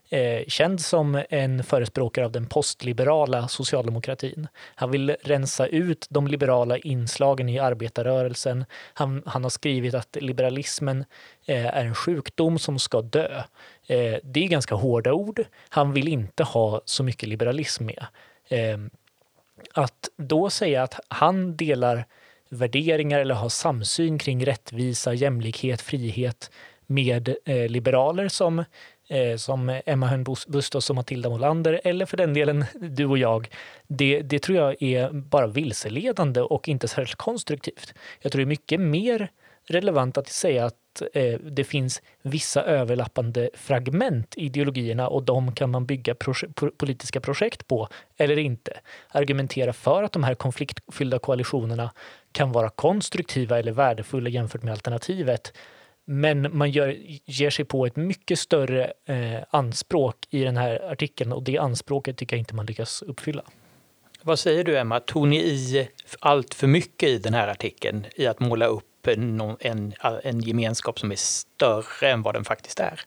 eh, 0.09 0.43
känd 0.47 0.81
som 0.81 1.23
en 1.29 1.63
förespråkare 1.63 2.25
av 2.25 2.31
den 2.31 2.45
postliberala 2.45 3.47
socialdemokratin. 3.47 4.47
Han 4.75 4.91
vill 4.91 5.15
rensa 5.21 5.67
ut 5.67 6.07
de 6.09 6.27
liberala 6.27 6.77
inslagen 6.77 7.49
i 7.49 7.59
arbetarrörelsen. 7.59 8.65
Han, 8.93 9.23
han 9.25 9.43
har 9.43 9.49
skrivit 9.49 9.93
att 9.93 10.17
liberalismen 10.21 11.05
eh, 11.45 11.65
är 11.65 11.85
en 11.85 11.95
sjukdom 11.95 12.59
som 12.59 12.79
ska 12.79 13.01
dö. 13.01 13.43
Eh, 13.87 14.15
det 14.23 14.43
är 14.43 14.47
ganska 14.47 14.75
hårda 14.75 15.13
ord. 15.13 15.45
Han 15.69 15.93
vill 15.93 16.07
inte 16.07 16.43
ha 16.43 16.81
så 16.85 17.03
mycket 17.03 17.29
liberalism 17.29 17.85
med. 17.85 18.05
Eh, 18.47 18.77
att 19.73 20.09
då 20.17 20.49
säga 20.49 20.83
att 20.83 20.99
han 21.07 21.57
delar 21.57 22.05
värderingar 22.53 23.19
eller 23.19 23.35
ha 23.35 23.49
samsyn 23.49 24.17
kring 24.17 24.45
rättvisa, 24.45 25.13
jämlikhet, 25.13 25.81
frihet 25.81 26.51
med 26.87 27.35
eh, 27.45 27.67
liberaler 27.67 28.27
som, 28.27 28.59
eh, 29.09 29.35
som 29.37 29.81
Emma 29.85 30.07
Hörn 30.07 30.25
Bustos 30.47 30.89
och 30.89 30.95
Matilda 30.95 31.29
Molander 31.29 31.81
eller 31.83 32.05
för 32.05 32.17
den 32.17 32.33
delen 32.33 32.65
du 32.75 33.05
och 33.05 33.17
jag. 33.17 33.49
Det, 33.87 34.21
det 34.21 34.39
tror 34.39 34.57
jag 34.57 34.81
är 34.81 35.09
bara 35.11 35.47
vilseledande 35.47 36.41
och 36.41 36.69
inte 36.69 36.87
särskilt 36.87 37.17
konstruktivt. 37.17 37.93
Jag 38.21 38.31
tror 38.31 38.39
det 38.39 38.43
är 38.43 38.47
mycket 38.47 38.79
mer 38.79 39.29
relevant 39.67 40.17
att 40.17 40.27
säga 40.27 40.65
att 40.65 41.01
eh, 41.13 41.39
det 41.39 41.63
finns 41.63 42.01
vissa 42.21 42.63
överlappande 42.63 43.49
fragment 43.53 44.37
i 44.37 44.45
ideologierna 44.45 45.07
och 45.07 45.23
de 45.23 45.55
kan 45.55 45.71
man 45.71 45.85
bygga 45.85 46.15
proje 46.15 46.49
politiska 46.77 47.21
projekt 47.21 47.67
på 47.67 47.87
eller 48.17 48.37
inte. 48.37 48.79
Argumentera 49.07 49.73
för 49.73 50.03
att 50.03 50.11
de 50.11 50.23
här 50.23 50.35
konfliktfyllda 50.35 51.19
koalitionerna 51.19 51.91
kan 52.33 52.51
vara 52.51 52.69
konstruktiva 52.69 53.59
eller 53.59 53.71
värdefulla 53.71 54.29
jämfört 54.29 54.63
med 54.63 54.71
alternativet. 54.71 55.53
Men 56.05 56.57
man 56.57 56.71
gör, 56.71 56.95
ger 57.25 57.49
sig 57.49 57.65
på 57.65 57.85
ett 57.85 57.95
mycket 57.95 58.39
större 58.39 58.83
eh, 59.05 59.43
anspråk 59.49 60.15
i 60.29 60.43
den 60.43 60.57
här 60.57 60.91
artikeln 60.91 61.31
och 61.33 61.43
det 61.43 61.57
anspråket 61.57 62.17
tycker 62.17 62.35
jag 62.35 62.41
inte 62.41 62.55
man 62.55 62.65
lyckas 62.65 63.01
uppfylla. 63.01 63.43
Vad 64.23 64.39
säger 64.39 64.63
du 64.63 64.77
Emma, 64.77 64.99
tog 64.99 65.27
ni 65.27 65.37
i 65.37 65.87
allt 66.19 66.53
för 66.53 66.67
mycket 66.67 67.09
i 67.09 67.17
den 67.17 67.33
här 67.33 67.47
artikeln 67.47 68.05
i 68.15 68.27
att 68.27 68.39
måla 68.39 68.65
upp 68.65 69.07
en, 69.07 69.41
en, 69.59 69.93
en 70.23 70.39
gemenskap 70.39 70.99
som 70.99 71.11
är 71.11 71.15
större 71.15 72.11
än 72.11 72.21
vad 72.21 72.35
den 72.35 72.43
faktiskt 72.43 72.79
är? 72.79 72.99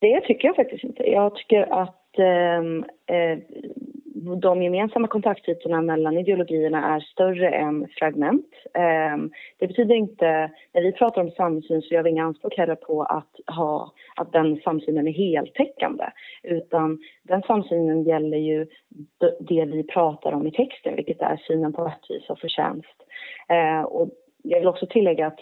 Det 0.00 0.20
tycker 0.20 0.48
jag 0.48 0.56
faktiskt 0.56 0.84
inte. 0.84 1.02
Jag 1.02 1.34
tycker 1.34 1.82
att 1.82 2.18
ehm, 2.18 2.84
eh, 3.06 3.38
de 4.16 4.62
gemensamma 4.62 5.08
kontaktytorna 5.08 5.82
mellan 5.82 6.18
ideologierna 6.18 6.94
är 6.94 7.00
större 7.00 7.48
än 7.50 7.88
fragment. 7.98 8.46
Ehm, 8.74 9.30
det 9.58 9.66
betyder 9.66 9.94
inte, 9.94 10.50
när 10.74 10.82
vi 10.82 10.92
pratar 10.92 11.20
om 11.20 11.30
samsyn 11.30 11.82
så 11.82 11.94
gör 11.94 12.02
vi 12.02 12.10
inga 12.10 12.24
anspråk 12.24 12.56
heller 12.56 12.74
på 12.74 13.02
att, 13.02 13.56
ha, 13.56 13.92
att 14.16 14.32
den 14.32 14.56
samsynen 14.56 15.08
är 15.08 15.12
heltäckande. 15.12 16.04
Utan 16.42 16.98
den 17.22 17.42
samsynen 17.42 18.04
gäller 18.04 18.38
ju 18.38 18.66
det 19.40 19.64
vi 19.64 19.82
pratar 19.82 20.32
om 20.32 20.46
i 20.46 20.50
texten, 20.50 20.96
vilket 20.96 21.22
är 21.22 21.36
synen 21.36 21.72
på 21.72 21.84
rättvisa 21.84 22.32
och 22.32 22.38
förtjänst. 22.38 23.02
Ehm, 23.48 23.84
och 23.84 24.10
jag 24.42 24.58
vill 24.58 24.68
också 24.68 24.86
tillägga 24.86 25.26
att 25.26 25.40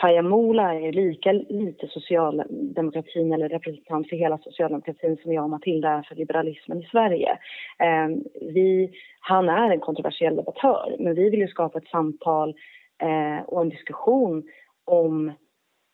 Pajamola 0.00 0.74
är 0.74 0.92
lika 0.92 1.32
lite 1.32 1.88
socialdemokratin 1.88 3.32
eller 3.32 3.48
representant 3.48 4.08
för 4.08 4.16
hela 4.16 4.38
socialdemokratin 4.38 5.16
som 5.22 5.32
jag 5.32 5.44
och 5.44 5.50
Matilda 5.50 5.88
är 5.88 6.02
för 6.02 6.14
liberalismen 6.14 6.82
i 6.82 6.86
Sverige. 6.86 7.38
Ehm, 7.78 8.24
vi, 8.40 8.90
han 9.20 9.48
är 9.48 9.70
en 9.70 9.80
kontroversiell 9.80 10.36
debattör, 10.36 10.96
men 10.98 11.14
vi 11.14 11.30
vill 11.30 11.40
ju 11.40 11.48
skapa 11.48 11.78
ett 11.78 11.88
samtal 11.88 12.54
eh, 13.02 13.44
och 13.46 13.60
en 13.60 13.68
diskussion 13.68 14.44
om 14.84 15.28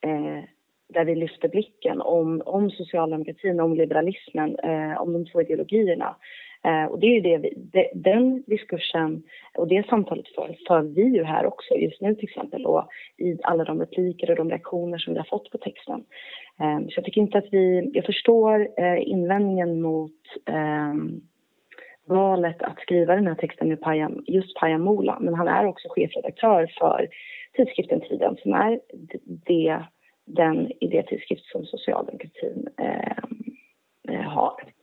eh, 0.05 0.45
där 0.89 1.05
vi 1.05 1.15
lyfter 1.15 1.49
blicken 1.49 2.01
om, 2.01 2.43
om 2.47 2.71
socialdemokratin, 2.71 3.61
om 3.61 3.75
liberalismen, 3.75 4.59
eh, 4.59 5.03
om 5.03 5.13
de 5.13 5.27
två 5.27 5.41
ideologierna. 5.41 6.17
Eh, 6.65 6.85
och 6.85 6.99
det 6.99 7.07
är 7.07 7.15
ju 7.15 7.21
det 7.21 7.39
vi, 7.39 7.53
de, 7.57 7.91
den 7.95 8.43
diskursen 8.47 9.23
och 9.59 9.69
det 9.69 9.87
samtalet 9.87 10.29
för, 10.29 10.57
för 10.67 10.83
vi 10.83 11.03
ju 11.03 11.25
här 11.25 11.47
också 11.47 11.75
just 11.75 12.01
nu 12.01 12.15
till 12.15 12.29
exempel 12.29 12.67
och 12.67 12.89
i 13.17 13.39
alla 13.43 13.65
de 13.65 13.81
repliker 13.81 14.31
och 14.31 14.37
de 14.37 14.51
reaktioner 14.51 14.99
som 14.99 15.13
vi 15.13 15.19
har 15.19 15.27
fått 15.27 15.51
på 15.51 15.59
texten. 15.59 16.05
Eh, 16.61 16.79
så 16.79 16.93
jag 16.97 17.05
tycker 17.05 17.21
inte 17.21 17.39
att 17.39 17.49
vi, 17.53 17.91
jag 17.95 18.05
förstår 18.05 18.69
eh, 18.77 19.09
invändningen 19.09 19.83
mot 19.83 20.21
ehm, 20.47 21.21
valet 22.07 22.63
att 22.63 22.81
skriva 22.81 23.15
den 23.15 23.27
här 23.27 23.35
texten 23.35 23.69
med 23.69 23.81
Payam, 23.81 24.25
just 24.27 24.55
Pajamola, 24.55 25.19
men 25.21 25.35
han 25.35 25.49
är 25.49 25.67
också 25.67 25.89
chefredaktör 25.89 26.73
för 26.79 27.09
tidskriften 27.57 28.01
Tiden 28.01 28.37
som 28.43 28.53
är 28.53 28.81
det, 29.47 29.85
den 30.25 30.73
idétidskrift 30.81 31.45
som 31.45 31.65
socialdemokratin 31.65 32.69
ehm, 32.79 33.45
eh, 34.09 34.31
har. 34.31 34.74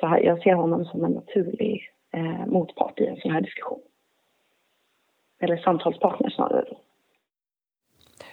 Så 0.00 0.18
jag 0.22 0.42
ser 0.42 0.54
honom 0.54 0.84
som 0.84 1.04
en 1.04 1.12
naturlig 1.12 1.90
eh, 2.12 2.46
motpart 2.46 3.00
i 3.00 3.06
en 3.06 3.16
sån 3.16 3.30
här 3.30 3.40
diskussion. 3.40 3.80
Eller 5.40 5.56
samtalspartner 5.56 6.30
snarare. 6.30 6.76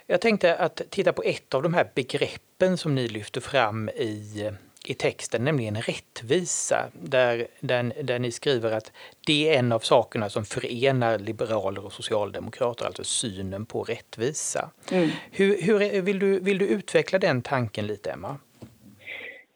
Jag 0.08 0.22
tänkte 0.22 0.56
att 0.56 0.82
titta 0.90 1.14
på 1.14 1.24
ett 1.24 1.54
av 1.54 1.64
de 1.64 1.74
här 1.74 1.88
begreppen 1.96 2.78
som 2.78 2.96
ni 2.96 3.08
lyfter 3.08 3.42
fram 3.42 3.90
i, 3.90 4.50
i 4.88 4.94
texten, 4.94 5.44
nämligen 5.44 5.76
rättvisa. 5.76 6.78
Där, 6.94 7.48
där, 7.60 8.04
där 8.04 8.20
ni 8.20 8.32
skriver 8.32 8.72
att 8.72 8.92
det 9.28 9.50
är 9.50 9.60
en 9.60 9.72
av 9.72 9.80
sakerna 9.80 10.30
som 10.30 10.46
förenar 10.46 11.20
liberaler 11.20 11.86
och 11.86 11.92
socialdemokrater, 11.92 12.86
alltså 12.86 13.04
synen 13.04 13.66
på 13.66 13.84
rättvisa. 13.84 14.70
Mm. 14.92 15.10
Hur, 15.32 15.62
hur, 15.62 16.02
vill, 16.02 16.20
du, 16.20 16.40
vill 16.40 16.58
du 16.58 16.68
utveckla 16.68 17.20
den 17.20 17.42
tanken 17.42 17.88
lite, 17.88 18.12
Emma? 18.12 18.38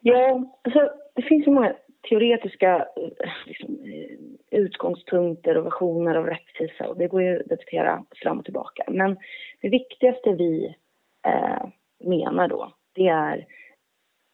Ja, 0.00 0.42
alltså, 0.62 0.90
det 1.14 1.22
finns 1.22 1.46
ju 1.46 1.50
många 1.50 1.74
teoretiska 2.08 2.86
eh, 2.96 3.30
liksom, 3.46 3.78
eh, 3.84 4.58
utgångspunkter 4.60 5.56
och 5.56 5.64
versioner 5.64 6.14
av 6.14 6.26
rättvisa 6.26 6.88
och 6.88 6.98
det 6.98 7.06
går 7.06 7.22
ju 7.22 7.40
att 7.40 7.48
debattera 7.48 8.04
fram 8.22 8.38
och 8.38 8.44
tillbaka. 8.44 8.84
Men 8.88 9.16
det 9.60 9.68
viktigaste 9.68 10.32
vi 10.32 10.74
eh, 11.26 11.66
menar 12.04 12.48
då, 12.48 12.72
det 12.94 13.08
är 13.08 13.46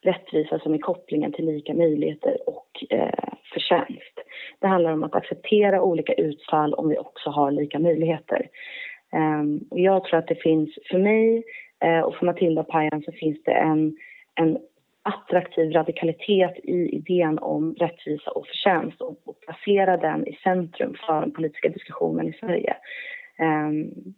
rättvisa 0.03 0.59
som 0.59 0.75
är 0.75 0.79
kopplingen 0.79 1.33
till 1.33 1.47
lika 1.47 1.75
möjligheter 1.75 2.37
och 2.47 2.85
eh, 2.91 3.35
förtjänst. 3.53 4.21
Det 4.59 4.67
handlar 4.67 4.93
om 4.93 5.05
att 5.05 5.15
acceptera 5.15 5.83
olika 5.83 6.13
utfall 6.13 6.75
om 6.75 6.89
vi 6.89 6.99
också 6.99 7.31
har 7.31 7.51
lika 7.51 7.79
möjligheter. 7.79 8.49
Eh, 9.13 9.43
och 9.71 9.79
jag 9.79 10.05
tror 10.05 10.19
att 10.19 10.29
det 10.29 10.43
finns, 10.43 10.79
för 10.91 10.99
mig 10.99 11.45
eh, 11.85 12.01
och 12.01 12.15
för 12.15 12.27
Matilda 12.27 12.65
Pajan 12.65 13.03
så 13.03 13.13
finns 13.13 13.43
det 13.43 13.53
en, 13.53 13.97
en 14.35 14.59
attraktiv 15.03 15.73
radikalitet 15.73 16.59
i 16.65 16.97
idén 16.97 17.39
om 17.39 17.75
rättvisa 17.75 18.31
och 18.31 18.47
förtjänst 18.47 19.01
och, 19.01 19.17
och 19.25 19.41
placera 19.41 19.97
den 19.97 20.27
i 20.27 20.39
centrum 20.45 20.97
för 21.07 21.21
den 21.21 21.33
politiska 21.33 21.69
diskussionen 21.69 22.29
i 22.29 22.33
Sverige. 22.33 22.77
Um, 23.39 24.15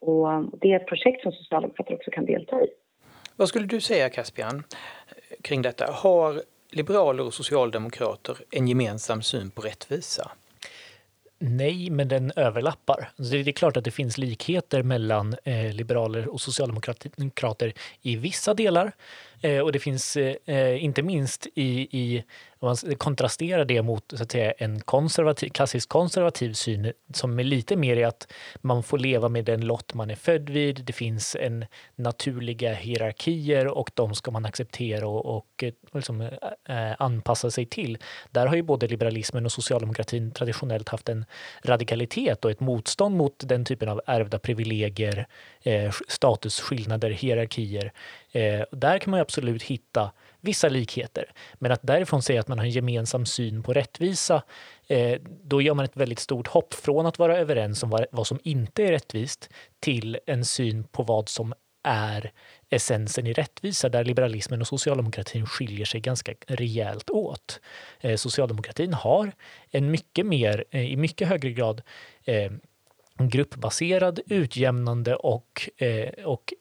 och 0.00 0.58
det 0.60 0.72
är 0.72 0.76
ett 0.76 0.86
projekt 0.86 1.22
som 1.22 1.32
Socialdemokrater 1.32 1.94
också 1.94 2.10
kan 2.10 2.26
delta 2.26 2.62
i. 2.62 2.66
Vad 3.36 3.48
skulle 3.48 3.66
du 3.66 3.80
säga, 3.80 4.08
Caspian, 4.08 4.62
kring 5.42 5.62
detta? 5.62 5.92
Har 5.92 6.42
liberaler 6.72 7.26
och 7.26 7.34
socialdemokrater 7.34 8.36
en 8.50 8.68
gemensam 8.68 9.22
syn 9.22 9.50
på 9.50 9.62
rättvisa? 9.62 10.30
Nej, 11.38 11.90
men 11.90 12.08
den 12.08 12.32
överlappar. 12.36 13.08
det 13.16 13.36
är 13.36 13.52
klart 13.52 13.76
att 13.76 13.84
det 13.84 13.90
finns 13.90 14.18
likheter 14.18 14.82
mellan 14.82 15.36
eh, 15.44 15.72
liberaler 15.72 16.28
och 16.28 16.40
socialdemokrater 16.40 17.72
i 18.02 18.16
vissa 18.16 18.54
delar. 18.54 18.92
Eh, 19.40 19.60
och 19.60 19.72
det 19.72 19.78
finns 19.78 20.16
eh, 20.16 20.84
inte 20.84 21.02
minst 21.02 21.46
i, 21.54 21.88
i 21.98 22.24
om 22.58 22.68
man 22.68 22.96
kontrasterar 22.96 23.64
det 23.64 23.82
mot 23.82 24.12
så 24.16 24.22
att 24.22 24.32
säga, 24.32 24.52
en 24.52 24.80
konservativ, 24.80 25.48
klassisk 25.48 25.88
konservativ 25.88 26.52
syn 26.52 26.92
som 27.14 27.38
är 27.38 27.44
lite 27.44 27.76
mer 27.76 27.96
i 27.96 28.04
att 28.04 28.32
man 28.60 28.82
får 28.82 28.98
leva 28.98 29.28
med 29.28 29.44
den 29.44 29.60
lott 29.60 29.94
man 29.94 30.10
är 30.10 30.14
född 30.14 30.50
vid. 30.50 30.84
Det 30.84 30.92
finns 30.92 31.36
en 31.40 31.64
naturliga 31.96 32.74
hierarkier 32.74 33.66
och 33.66 33.90
de 33.94 34.14
ska 34.14 34.30
man 34.30 34.44
acceptera 34.44 35.08
och, 35.08 35.36
och 35.36 35.62
eh, 35.62 35.72
liksom, 35.92 36.20
eh, 36.20 36.92
anpassa 36.98 37.50
sig 37.50 37.66
till. 37.66 37.98
Där 38.30 38.46
har 38.46 38.56
ju 38.56 38.62
både 38.62 38.88
liberalismen 38.88 39.44
och 39.44 39.52
socialdemokratin 39.52 40.30
traditionellt 40.30 40.88
haft 40.88 41.08
en 41.08 41.24
radikalitet 41.62 42.44
och 42.44 42.50
ett 42.50 42.60
motstånd 42.60 43.16
mot 43.16 43.34
den 43.38 43.64
typen 43.64 43.88
av 43.88 44.00
ärvda 44.06 44.38
privilegier, 44.38 45.26
eh, 45.66 45.92
statusskillnader, 46.08 47.10
hierarkier. 47.10 47.92
Eh, 48.32 48.62
där 48.72 48.98
kan 48.98 49.10
man 49.10 49.20
absolut 49.20 49.62
hitta 49.62 50.12
vissa 50.40 50.68
likheter. 50.68 51.32
Men 51.54 51.72
att 51.72 51.82
därifrån 51.82 52.22
säga 52.22 52.40
att 52.40 52.48
man 52.48 52.58
har 52.58 52.64
en 52.64 52.70
gemensam 52.70 53.26
syn 53.26 53.62
på 53.62 53.72
rättvisa, 53.72 54.42
eh, 54.86 55.20
då 55.42 55.62
gör 55.62 55.74
man 55.74 55.84
ett 55.84 55.96
väldigt 55.96 56.18
stort 56.18 56.46
hopp 56.46 56.74
från 56.74 57.06
att 57.06 57.18
vara 57.18 57.38
överens 57.38 57.82
om 57.82 57.90
vad, 57.90 58.06
vad 58.10 58.26
som 58.26 58.38
inte 58.42 58.84
är 58.84 58.90
rättvist 58.90 59.50
till 59.80 60.18
en 60.26 60.44
syn 60.44 60.84
på 60.84 61.02
vad 61.02 61.28
som 61.28 61.54
är 61.86 62.32
essensen 62.70 63.26
i 63.26 63.32
rättvisa 63.32 63.88
där 63.88 64.04
liberalismen 64.04 64.60
och 64.60 64.66
socialdemokratin 64.66 65.46
skiljer 65.46 65.86
sig 65.86 66.00
ganska 66.00 66.34
rejält 66.46 67.10
åt. 67.10 67.60
Eh, 68.00 68.16
socialdemokratin 68.16 68.94
har 68.94 69.32
en 69.70 69.90
mycket 69.90 70.26
mer, 70.26 70.64
eh, 70.70 70.92
i 70.92 70.96
mycket 70.96 71.28
högre 71.28 71.50
grad 71.50 71.82
eh, 72.24 72.52
gruppbaserad, 73.18 74.20
utjämnande 74.26 75.16
och, 75.16 75.70
eh, 75.76 76.24
och 76.24 76.54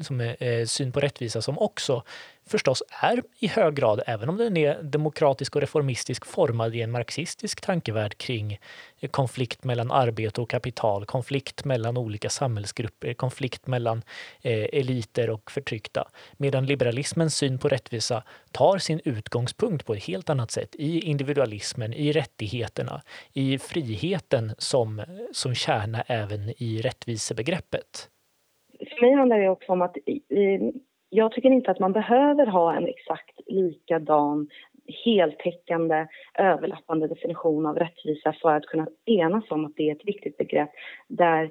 som, 0.00 0.20
eh, 0.20 0.66
syn 0.66 0.92
på 0.92 1.00
rättvisa 1.00 1.42
som 1.42 1.58
också 1.58 2.02
förstås 2.46 2.82
är 3.02 3.22
i 3.38 3.46
hög 3.46 3.74
grad, 3.74 4.02
även 4.06 4.28
om 4.28 4.36
den 4.36 4.56
är 4.56 4.82
demokratisk 4.82 5.56
och 5.56 5.60
reformistisk, 5.60 6.26
formad 6.26 6.74
i 6.74 6.82
en 6.82 6.90
marxistisk 6.90 7.60
tankevärld 7.60 8.18
kring 8.18 8.58
eh, 9.00 9.10
konflikt 9.10 9.64
mellan 9.64 9.90
arbete 9.90 10.40
och 10.40 10.50
kapital, 10.50 11.04
konflikt 11.04 11.64
mellan 11.64 11.96
olika 11.96 12.28
samhällsgrupper, 12.28 13.14
konflikt 13.14 13.66
mellan 13.66 14.02
eh, 14.42 14.66
eliter 14.72 15.30
och 15.30 15.50
förtryckta. 15.50 16.08
Medan 16.36 16.66
liberalismens 16.66 17.36
syn 17.36 17.58
på 17.58 17.68
rättvisa 17.68 18.22
tar 18.50 18.78
sin 18.78 19.00
utgångspunkt 19.04 19.86
på 19.86 19.94
ett 19.94 20.04
helt 20.04 20.30
annat 20.30 20.50
sätt 20.50 20.74
i 20.78 21.00
individualismen, 21.00 21.92
i 21.92 22.12
rättigheterna, 22.12 23.02
i 23.32 23.58
friheten 23.58 24.52
som, 24.58 25.02
som 25.32 25.54
kärna 25.54 26.02
även 26.06 26.62
i 26.62 26.80
rättvisebegreppet. 26.82 28.08
För 28.78 29.00
mig 29.00 29.12
handlar 29.12 29.38
det 29.38 29.48
också 29.48 29.72
om 29.72 29.82
att 29.82 29.96
jag 31.14 31.32
tycker 31.32 31.50
inte 31.50 31.70
att 31.70 31.78
man 31.78 31.92
behöver 31.92 32.46
ha 32.46 32.74
en 32.74 32.86
exakt 32.86 33.40
likadan 33.46 34.48
heltäckande, 35.04 36.06
överlappande 36.38 37.08
definition 37.08 37.66
av 37.66 37.76
rättvisa 37.76 38.34
för 38.42 38.54
att 38.54 38.66
kunna 38.66 38.86
enas 39.04 39.50
om 39.50 39.64
att 39.64 39.76
det 39.76 39.88
är 39.88 39.94
ett 39.94 40.04
viktigt 40.08 40.36
begrepp 40.36 40.70
där, 41.08 41.50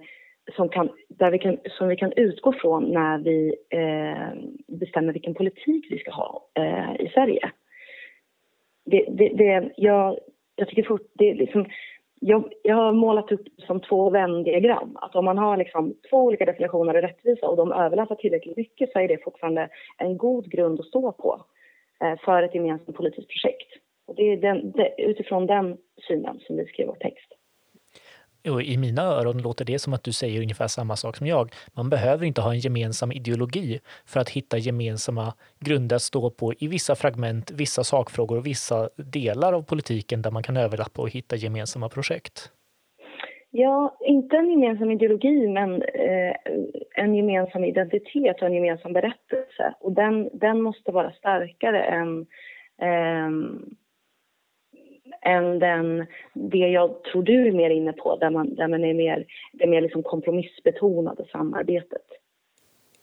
som, 0.55 0.69
kan, 0.69 0.89
där 1.07 1.31
vi, 1.31 1.39
kan, 1.39 1.57
som 1.77 1.87
vi 1.87 1.95
kan 1.95 2.13
utgå 2.15 2.53
från 2.53 2.83
när 2.83 3.17
vi 3.17 3.55
eh, 3.69 4.51
bestämmer 4.67 5.13
vilken 5.13 5.33
politik 5.33 5.87
vi 5.89 5.97
ska 5.97 6.11
ha 6.11 6.45
eh, 6.53 7.05
i 7.05 7.11
Sverige. 7.13 7.51
Det, 8.85 9.05
det, 9.09 9.29
det, 9.29 9.71
jag, 9.77 10.17
jag 10.55 10.67
tycker 10.67 10.83
fort, 10.83 11.11
det, 11.13 11.33
liksom, 11.33 11.65
jag, 12.23 12.53
jag 12.63 12.75
har 12.75 12.93
målat 12.93 13.31
upp 13.31 13.47
som 13.67 13.79
två 13.79 14.09
vändiagram. 14.09 14.97
Att 15.01 15.15
om 15.15 15.25
man 15.25 15.37
har 15.37 15.57
liksom 15.57 15.93
två 16.09 16.17
olika 16.17 16.45
definitioner 16.45 16.95
av 16.95 17.01
rättvisa 17.01 17.47
och 17.47 17.57
de 17.57 17.71
överlappar 17.71 18.15
tillräckligt 18.15 18.57
mycket 18.57 18.91
så 18.91 18.99
är 18.99 19.07
det 19.07 19.23
fortfarande 19.23 19.69
en 19.97 20.17
god 20.17 20.51
grund 20.51 20.79
att 20.79 20.85
stå 20.85 21.11
på 21.11 21.45
eh, 22.03 22.19
för 22.25 22.43
ett 22.43 22.55
gemensamt 22.55 22.97
politiskt 22.97 23.27
projekt. 23.27 23.71
Och 24.07 24.15
det 24.15 24.23
är 24.23 24.37
den, 24.37 24.71
det, 24.71 24.93
utifrån 24.97 25.45
den 25.47 25.77
synen 26.07 26.39
som 26.39 26.57
vi 26.57 26.65
skriver 26.65 26.91
vår 26.91 26.99
text 26.99 27.33
och 28.49 28.61
i 28.61 28.77
mina 28.77 29.01
öron 29.01 29.41
låter 29.41 29.65
det 29.65 29.79
som 29.79 29.93
att 29.93 30.03
du 30.03 30.11
säger 30.11 30.41
ungefär 30.41 30.67
samma 30.67 30.95
sak 30.95 31.17
som 31.17 31.27
jag. 31.27 31.51
Man 31.73 31.89
behöver 31.89 32.25
inte 32.25 32.41
ha 32.41 32.53
en 32.53 32.59
gemensam 32.59 33.11
ideologi 33.11 33.79
för 34.05 34.19
att 34.19 34.29
hitta 34.29 34.57
gemensamma 34.57 35.33
grunder 35.59 35.95
att 35.95 36.01
stå 36.01 36.29
på 36.29 36.53
i 36.53 36.67
vissa 36.67 36.95
fragment, 36.95 37.51
vissa 37.51 37.83
sakfrågor 37.83 38.37
och 38.37 38.45
vissa 38.45 38.89
delar 38.95 39.53
av 39.53 39.63
politiken 39.63 40.21
där 40.21 40.31
man 40.31 40.43
kan 40.43 40.57
överlappa 40.57 41.01
och 41.01 41.09
hitta 41.09 41.35
gemensamma 41.35 41.89
projekt. 41.89 42.51
Ja, 43.53 43.97
inte 44.05 44.37
en 44.37 44.51
gemensam 44.51 44.91
ideologi, 44.91 45.47
men 45.47 45.81
eh, 45.81 46.35
en 46.95 47.15
gemensam 47.15 47.63
identitet 47.63 48.41
och 48.41 48.47
en 48.47 48.53
gemensam 48.53 48.93
berättelse. 48.93 49.73
Och 49.79 49.91
den, 49.91 50.29
den 50.33 50.61
måste 50.61 50.91
vara 50.91 51.11
starkare 51.11 51.83
än, 51.83 52.25
eh, 52.81 53.29
än 55.21 55.59
den, 55.59 56.05
det 56.33 56.57
jag 56.57 57.03
tror 57.03 57.23
du 57.23 57.47
är 57.47 57.51
mer 57.51 57.69
inne 57.69 57.93
på, 57.93 58.15
där 58.15 58.29
man, 58.29 58.55
där 58.55 58.67
man 58.67 58.83
är 58.83 58.93
mer, 58.93 59.25
det 59.53 59.67
mer 59.67 59.81
liksom 59.81 60.03
kompromissbetonade 60.03 61.25
samarbetet. 61.31 62.01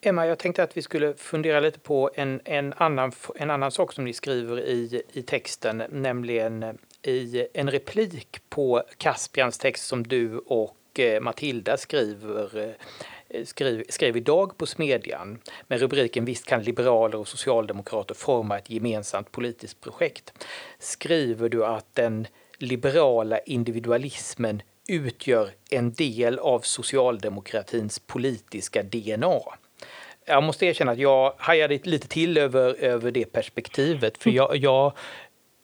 Emma, 0.00 0.26
jag 0.26 0.38
tänkte 0.38 0.62
att 0.62 0.76
vi 0.76 0.82
skulle 0.82 1.14
fundera 1.14 1.60
lite 1.60 1.80
på 1.80 2.10
en, 2.14 2.40
en, 2.44 2.74
annan, 2.76 3.12
en 3.36 3.50
annan 3.50 3.70
sak 3.70 3.92
som 3.92 4.04
ni 4.04 4.12
skriver 4.12 4.60
i, 4.60 5.02
i 5.12 5.22
texten, 5.22 5.82
nämligen 5.90 6.78
i 7.02 7.46
en 7.54 7.70
replik 7.70 8.38
på 8.48 8.82
Caspians 8.98 9.58
text 9.58 9.86
som 9.86 10.02
du 10.02 10.38
och 10.38 10.76
eh, 10.98 11.20
Matilda 11.20 11.76
skriver 11.76 12.58
eh, 12.58 12.70
skrev, 13.44 13.82
skrev 13.88 14.16
idag 14.16 14.58
på 14.58 14.66
Smedjan 14.66 15.38
med 15.66 15.80
rubriken 15.80 16.24
Visst 16.24 16.46
kan 16.46 16.62
liberaler 16.62 17.18
och 17.18 17.28
socialdemokrater 17.28 18.14
forma 18.14 18.58
ett 18.58 18.70
gemensamt 18.70 19.32
politiskt 19.32 19.80
projekt. 19.80 20.46
Skriver 20.78 21.48
du 21.48 21.66
att 21.66 21.94
den 21.94 22.26
liberala 22.58 23.38
individualismen 23.38 24.62
utgör 24.88 25.50
en 25.70 25.92
del 25.92 26.38
av 26.38 26.60
socialdemokratins 26.60 27.98
politiska 27.98 28.82
DNA. 28.82 29.40
Jag 30.24 30.42
måste 30.42 30.66
erkänna 30.66 30.92
att 30.92 30.98
jag 30.98 31.34
hajade 31.38 31.78
lite 31.82 32.08
till 32.08 32.38
över, 32.38 32.74
över 32.74 33.10
det 33.10 33.32
perspektivet, 33.32 34.18
för 34.18 34.30
jag, 34.30 34.56
jag 34.56 34.92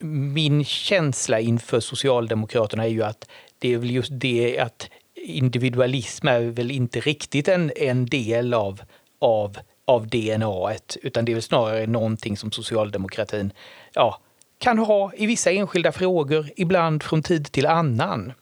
min 0.05 0.65
känsla 0.65 1.41
inför 1.41 1.81
Socialdemokraterna 1.81 2.85
är 2.85 2.89
ju 2.89 3.03
att 3.03 3.29
det 3.59 3.73
är 3.73 3.79
väl 3.79 3.91
just 3.91 4.11
det 4.13 4.59
att 4.59 4.91
individualism 5.25 6.29
är 6.29 6.41
väl 6.41 6.71
inte 6.71 7.01
riktigt 7.01 7.49
en, 7.49 7.73
en 7.77 8.07
del 8.07 8.55
av, 8.55 8.81
av, 9.19 9.59
av 9.85 10.09
DNA, 10.09 10.75
utan 11.03 11.25
det 11.25 11.33
är 11.33 11.35
väl 11.35 11.43
snarare 11.43 11.87
någonting 11.87 12.37
som 12.37 12.51
socialdemokratin 12.51 13.53
ja, 13.93 14.21
kan 14.59 14.79
ha 14.79 15.13
i 15.15 15.27
vissa 15.27 15.51
enskilda 15.51 15.93
frågor, 15.93 16.51
ibland 16.57 17.03
från 17.03 17.23
tid 17.23 17.53
till 17.53 17.67
annan. 17.67 18.33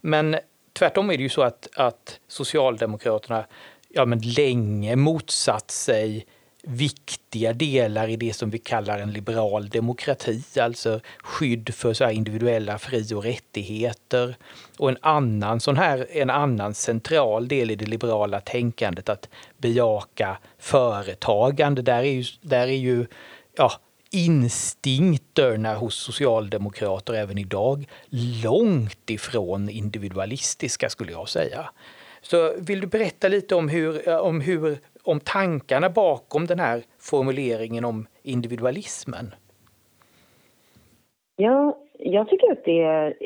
Men 0.00 0.36
tvärtom 0.72 1.10
är 1.10 1.16
det 1.16 1.22
ju 1.22 1.28
så 1.28 1.42
att, 1.42 1.68
att 1.76 2.20
Socialdemokraterna 2.28 3.44
ja, 3.88 4.04
men 4.04 4.18
länge 4.18 4.96
motsatt 4.96 5.70
sig 5.70 6.26
viktiga 6.62 7.52
delar 7.52 8.08
i 8.08 8.16
det 8.16 8.32
som 8.32 8.50
vi 8.50 8.58
kallar 8.58 8.98
en 8.98 9.12
liberal 9.12 9.68
demokrati, 9.68 10.42
alltså 10.60 11.00
skydd 11.18 11.74
för 11.74 11.94
så 11.94 12.10
individuella 12.10 12.78
fri 12.78 13.14
och 13.14 13.24
rättigheter. 13.24 14.36
Och 14.78 14.88
en 14.88 14.98
annan, 15.00 15.60
sån 15.60 15.76
här, 15.76 16.06
en 16.10 16.30
annan 16.30 16.74
central 16.74 17.48
del 17.48 17.70
i 17.70 17.74
det 17.74 17.86
liberala 17.86 18.40
tänkandet 18.40 19.08
att 19.08 19.28
bejaka 19.58 20.38
företagande. 20.58 21.82
Där 21.82 22.02
är 22.02 22.12
ju, 22.12 22.24
där 22.40 22.68
är 22.68 22.76
ju 22.76 23.06
ja, 23.56 23.72
instinkterna 24.10 25.74
hos 25.74 25.94
socialdemokrater 25.94 27.14
även 27.14 27.38
idag 27.38 27.88
långt 28.44 29.10
ifrån 29.10 29.68
individualistiska 29.68 30.90
skulle 30.90 31.12
jag 31.12 31.28
säga. 31.28 31.70
Så 32.22 32.54
vill 32.58 32.80
du 32.80 32.86
berätta 32.86 33.28
lite 33.28 33.54
om 33.54 33.68
hur, 33.68 34.08
om 34.08 34.40
hur 34.40 34.78
om 35.04 35.20
tankarna 35.20 35.90
bakom 35.90 36.46
den 36.46 36.58
här 36.58 36.82
formuleringen 36.98 37.84
om 37.84 38.06
individualismen? 38.22 39.34
Ja, 41.36 41.78
jag 41.98 42.28
tycker 42.28 42.52
att 42.52 42.64
det 42.64 42.80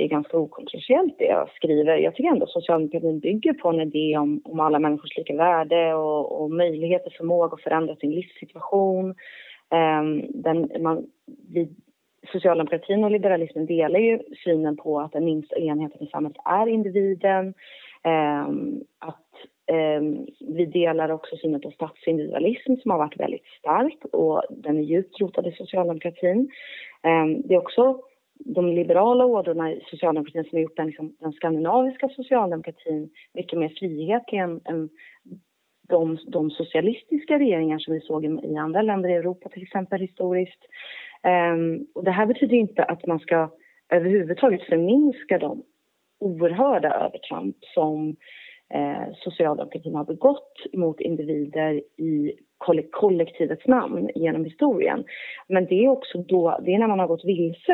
är 0.04 0.08
ganska 0.08 0.36
okontroversiellt 0.36 1.18
det 1.18 1.24
jag 1.24 1.48
skriver. 1.50 1.96
Jag 1.96 2.14
tycker 2.14 2.30
ändå 2.30 2.44
att 2.44 2.50
socialdemokratin 2.50 3.20
bygger 3.20 3.52
på 3.52 3.68
en 3.68 3.80
idé 3.80 4.16
om, 4.16 4.40
om 4.44 4.60
alla 4.60 4.78
människors 4.78 5.16
lika 5.16 5.36
värde 5.36 5.94
och, 5.94 6.42
och 6.42 6.50
möjligheter, 6.50 7.14
förmåga 7.16 7.54
att 7.54 7.62
förändra 7.62 7.96
sin 7.96 8.10
livssituation. 8.10 9.14
Um, 9.70 10.26
den, 10.42 10.82
man, 10.82 11.06
vi, 11.52 11.68
socialdemokratin 12.32 13.04
och 13.04 13.10
liberalismen 13.10 13.66
delar 13.66 13.98
ju 13.98 14.18
synen 14.44 14.76
på 14.76 15.00
att 15.00 15.12
den 15.12 15.24
minsta 15.24 15.56
enheten 15.56 16.02
i 16.02 16.10
samhället 16.10 16.38
är 16.44 16.66
individen. 16.66 17.54
Um, 18.04 18.84
att 18.98 19.25
Ehm, 19.66 20.26
vi 20.40 20.66
delar 20.66 21.08
också 21.08 21.36
synen 21.36 21.60
på 21.60 21.70
statsindividualism 21.70 22.76
som 22.76 22.90
har 22.90 22.98
varit 22.98 23.20
väldigt 23.20 23.46
stark 23.58 24.04
och 24.12 24.42
den 24.50 24.78
är 24.78 24.82
djupt 24.82 25.20
rotad 25.20 25.46
i 25.46 25.52
socialdemokratin. 25.52 26.50
Ehm, 27.02 27.42
det 27.42 27.54
är 27.54 27.58
också 27.58 28.00
de 28.38 28.68
liberala 28.68 29.24
ådrorna 29.24 29.72
i 29.72 29.80
socialdemokratin 29.90 30.44
som 30.44 30.56
har 30.56 30.62
gjort 30.62 30.76
den, 30.76 30.86
liksom, 30.86 31.16
den 31.20 31.32
skandinaviska 31.32 32.08
socialdemokratin 32.08 33.10
mycket 33.34 33.58
mer 33.58 33.68
frihetlig 33.68 34.38
än, 34.38 34.60
än 34.64 34.88
de, 35.88 36.18
de, 36.26 36.50
socialistiska 36.50 37.38
regeringar 37.38 37.78
som 37.78 37.94
vi 37.94 38.00
såg 38.00 38.24
i, 38.24 38.56
andra 38.56 38.82
länder 38.82 39.08
i 39.08 39.12
Europa 39.12 39.48
till 39.48 39.62
exempel 39.62 40.00
historiskt. 40.00 40.60
Ehm, 41.22 41.86
och 41.94 42.04
det 42.04 42.10
här 42.10 42.26
betyder 42.26 42.56
inte 42.56 42.82
att 42.82 43.06
man 43.06 43.18
ska 43.18 43.50
överhuvudtaget 43.92 44.62
förminska 44.62 45.38
de 45.38 45.62
oerhörda 46.20 46.90
övertramp 46.94 47.56
som 47.74 48.16
eh, 48.74 49.14
socialdemokratin 49.14 49.94
har 49.94 50.04
begått 50.04 50.66
mot 50.72 51.00
individer 51.00 51.82
i 51.96 52.32
kollektivets 52.90 53.66
namn 53.66 54.10
genom 54.14 54.44
historien. 54.44 55.04
Men 55.48 55.66
det 55.66 55.84
är 55.84 55.88
också 55.88 56.18
då, 56.18 56.58
det 56.64 56.74
är 56.74 56.78
när 56.78 56.88
man 56.88 56.98
har 56.98 57.06
gått 57.06 57.24
vilse 57.24 57.72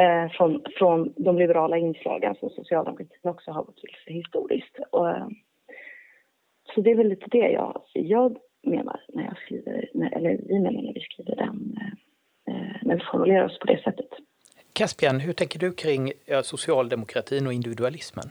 eh, 0.00 0.32
från, 0.32 0.62
från 0.78 1.12
de 1.16 1.38
liberala 1.38 1.78
inslagen 1.78 2.34
som 2.34 2.50
socialdemokratin 2.50 3.30
också 3.30 3.50
har 3.50 3.62
gått 3.62 3.80
vilse 3.82 4.18
historiskt. 4.18 4.78
Och, 4.90 5.10
eh, 5.10 5.28
så 6.74 6.80
det 6.80 6.90
är 6.90 6.94
väl 6.94 7.08
lite 7.08 7.26
det 7.30 7.48
jag, 7.50 7.82
jag 7.92 8.36
menar 8.62 9.00
när 9.08 9.24
jag 9.24 9.38
skriver, 9.38 9.90
när, 9.94 10.16
eller 10.16 10.40
vi 10.48 10.60
menar 10.60 10.82
när 10.82 10.94
vi 10.94 11.00
skriver 11.00 11.36
den, 11.36 11.76
eh, 11.80 12.54
eh 12.54 12.76
när 12.82 12.94
vi 12.94 13.00
formulerar 13.10 13.44
oss 13.44 13.58
på 13.58 13.66
det 13.66 13.82
sättet. 13.82 14.08
Caspian, 14.72 15.20
hur 15.20 15.32
tänker 15.32 15.58
du 15.58 15.72
kring 15.72 16.12
socialdemokratin 16.42 17.46
och 17.46 17.52
individualismen? 17.52 18.30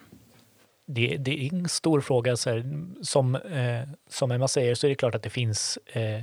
Det, 0.94 1.18
det, 1.18 1.46
är 1.46 1.54
en 1.54 1.70
stor 1.70 2.02
fråga. 2.02 2.38
Så 2.38 2.50
här, 2.50 2.64
som, 3.02 3.36
eh, 3.36 3.82
som 4.10 4.32
Emma 4.32 4.48
säger 4.48 4.76
så 4.76 4.88
är 4.88 4.90
det 4.90 4.96
klart 4.96 5.16
att 5.16 5.24
det 5.24 5.30
finns 5.30 5.80
eh, 5.94 6.22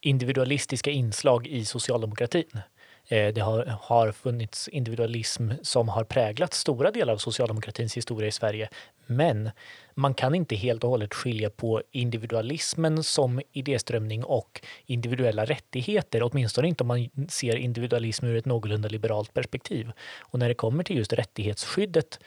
individualistiska 0.00 0.90
inslag 0.90 1.46
i 1.46 1.64
socialdemokratin. 1.64 2.60
Eh, 3.08 3.34
det 3.34 3.40
har, 3.40 3.78
har 3.80 4.12
funnits 4.12 4.68
individualism 4.68 5.50
som 5.62 5.88
har 5.88 6.04
präglat 6.04 6.54
stora 6.54 6.90
delar 6.90 7.12
av 7.12 7.18
socialdemokratins 7.18 7.96
historia 7.96 8.28
i 8.28 8.32
Sverige. 8.32 8.68
Men 9.06 9.50
man 9.94 10.14
kan 10.14 10.34
inte 10.34 10.56
helt 10.56 10.84
och 10.84 10.90
hållet 10.90 11.14
skilja 11.14 11.50
på 11.50 11.82
individualismen 11.90 13.02
som 13.02 13.40
idéströmning 13.52 14.24
och 14.24 14.60
individuella 14.86 15.44
rättigheter, 15.44 16.22
åtminstone 16.22 16.68
inte 16.68 16.82
om 16.82 16.88
man 16.88 17.08
ser 17.28 17.56
individualism 17.56 18.26
ur 18.26 18.36
ett 18.36 18.44
någorlunda 18.44 18.88
liberalt 18.88 19.34
perspektiv. 19.34 19.92
Och 20.20 20.38
när 20.38 20.48
det 20.48 20.54
kommer 20.54 20.84
till 20.84 20.96
just 20.96 21.12
rättighetsskyddet 21.12 22.18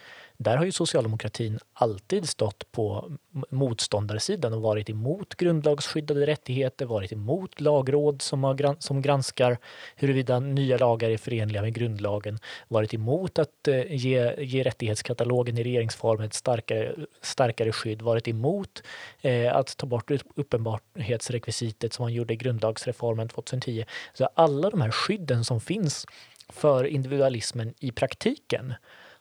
där 0.42 0.58
har 0.58 0.66
ju 0.66 0.72
socialdemokratin 0.72 1.60
alltid 1.74 2.30
stått 2.30 2.72
på 2.72 3.12
motståndarsidan 3.50 4.54
och 4.54 4.62
varit 4.62 4.90
emot 4.90 5.36
grundlagsskyddade 5.36 6.26
rättigheter, 6.28 6.86
varit 6.86 7.12
emot 7.12 7.62
lagråd 7.62 8.22
som, 8.22 8.44
har, 8.44 8.76
som 8.80 9.02
granskar 9.02 9.58
huruvida 9.96 10.40
nya 10.40 10.78
lagar 10.78 11.10
är 11.10 11.18
förenliga 11.18 11.62
med 11.62 11.74
grundlagen, 11.74 12.40
varit 12.68 12.94
emot 12.94 13.40
att 13.40 13.68
eh, 13.68 13.96
ge, 13.96 14.44
ge 14.44 14.64
rättighetskatalogen 14.64 15.58
i 15.58 15.64
regeringsformen 15.64 16.26
ett 16.26 16.34
starkare, 16.34 16.96
starkare 17.22 17.72
skydd, 17.72 18.02
varit 18.02 18.28
emot 18.28 18.84
eh, 19.22 19.56
att 19.56 19.78
ta 19.78 19.86
bort 19.86 20.12
uppenbarhetsrekvisitet 20.36 21.94
som 21.94 22.04
man 22.04 22.14
gjorde 22.14 22.34
i 22.34 22.38
grundlagsreformen 22.38 23.28
2010. 23.30 23.86
Så 24.14 24.30
alla 24.34 24.70
de 24.70 24.82
här 24.82 24.92
skydden 24.92 25.46
som 25.46 25.62
finns 25.62 26.06
för 26.50 26.84
individualismen 26.84 27.74
i 27.80 27.92
praktiken 27.92 28.74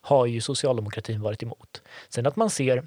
har 0.09 0.27
ju 0.27 0.41
socialdemokratin 0.41 1.21
varit 1.21 1.43
emot. 1.43 1.83
Sen 2.09 2.27
att 2.27 2.37
man 2.37 2.51
ser 2.51 2.87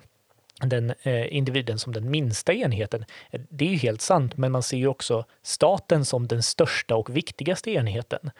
den 0.62 0.94
eh, 1.04 1.36
individen 1.36 1.80
som 1.80 1.94
den 1.94 2.12
minsta 2.12 2.54
enheten, 2.54 3.06
det 3.50 3.66
är 3.66 3.70
ju 3.70 3.78
helt 3.78 4.02
sant, 4.02 4.38
men 4.38 4.52
man 4.52 4.64
ser 4.64 4.78
ju 4.78 4.88
också 4.88 5.26
staten 5.44 6.06
som 6.06 6.28
den 6.28 6.44
största 6.44 6.96
och 6.96 7.16
viktigaste 7.16 7.72
enheten. 7.72 8.32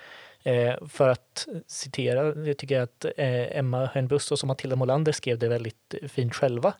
Eh, 0.44 0.74
för 0.88 1.10
att 1.10 1.48
citera, 1.68 2.48
jag 2.48 2.58
tycker 2.58 2.80
att 2.80 3.06
eh, 3.06 3.58
Emma 3.58 3.86
Henbustos 3.86 4.44
och 4.44 4.48
Matilda 4.48 4.76
Molander 4.76 5.12
skrev 5.12 5.40
det 5.40 5.48
väldigt 5.48 5.96
fint 6.08 6.36
själva 6.36 6.74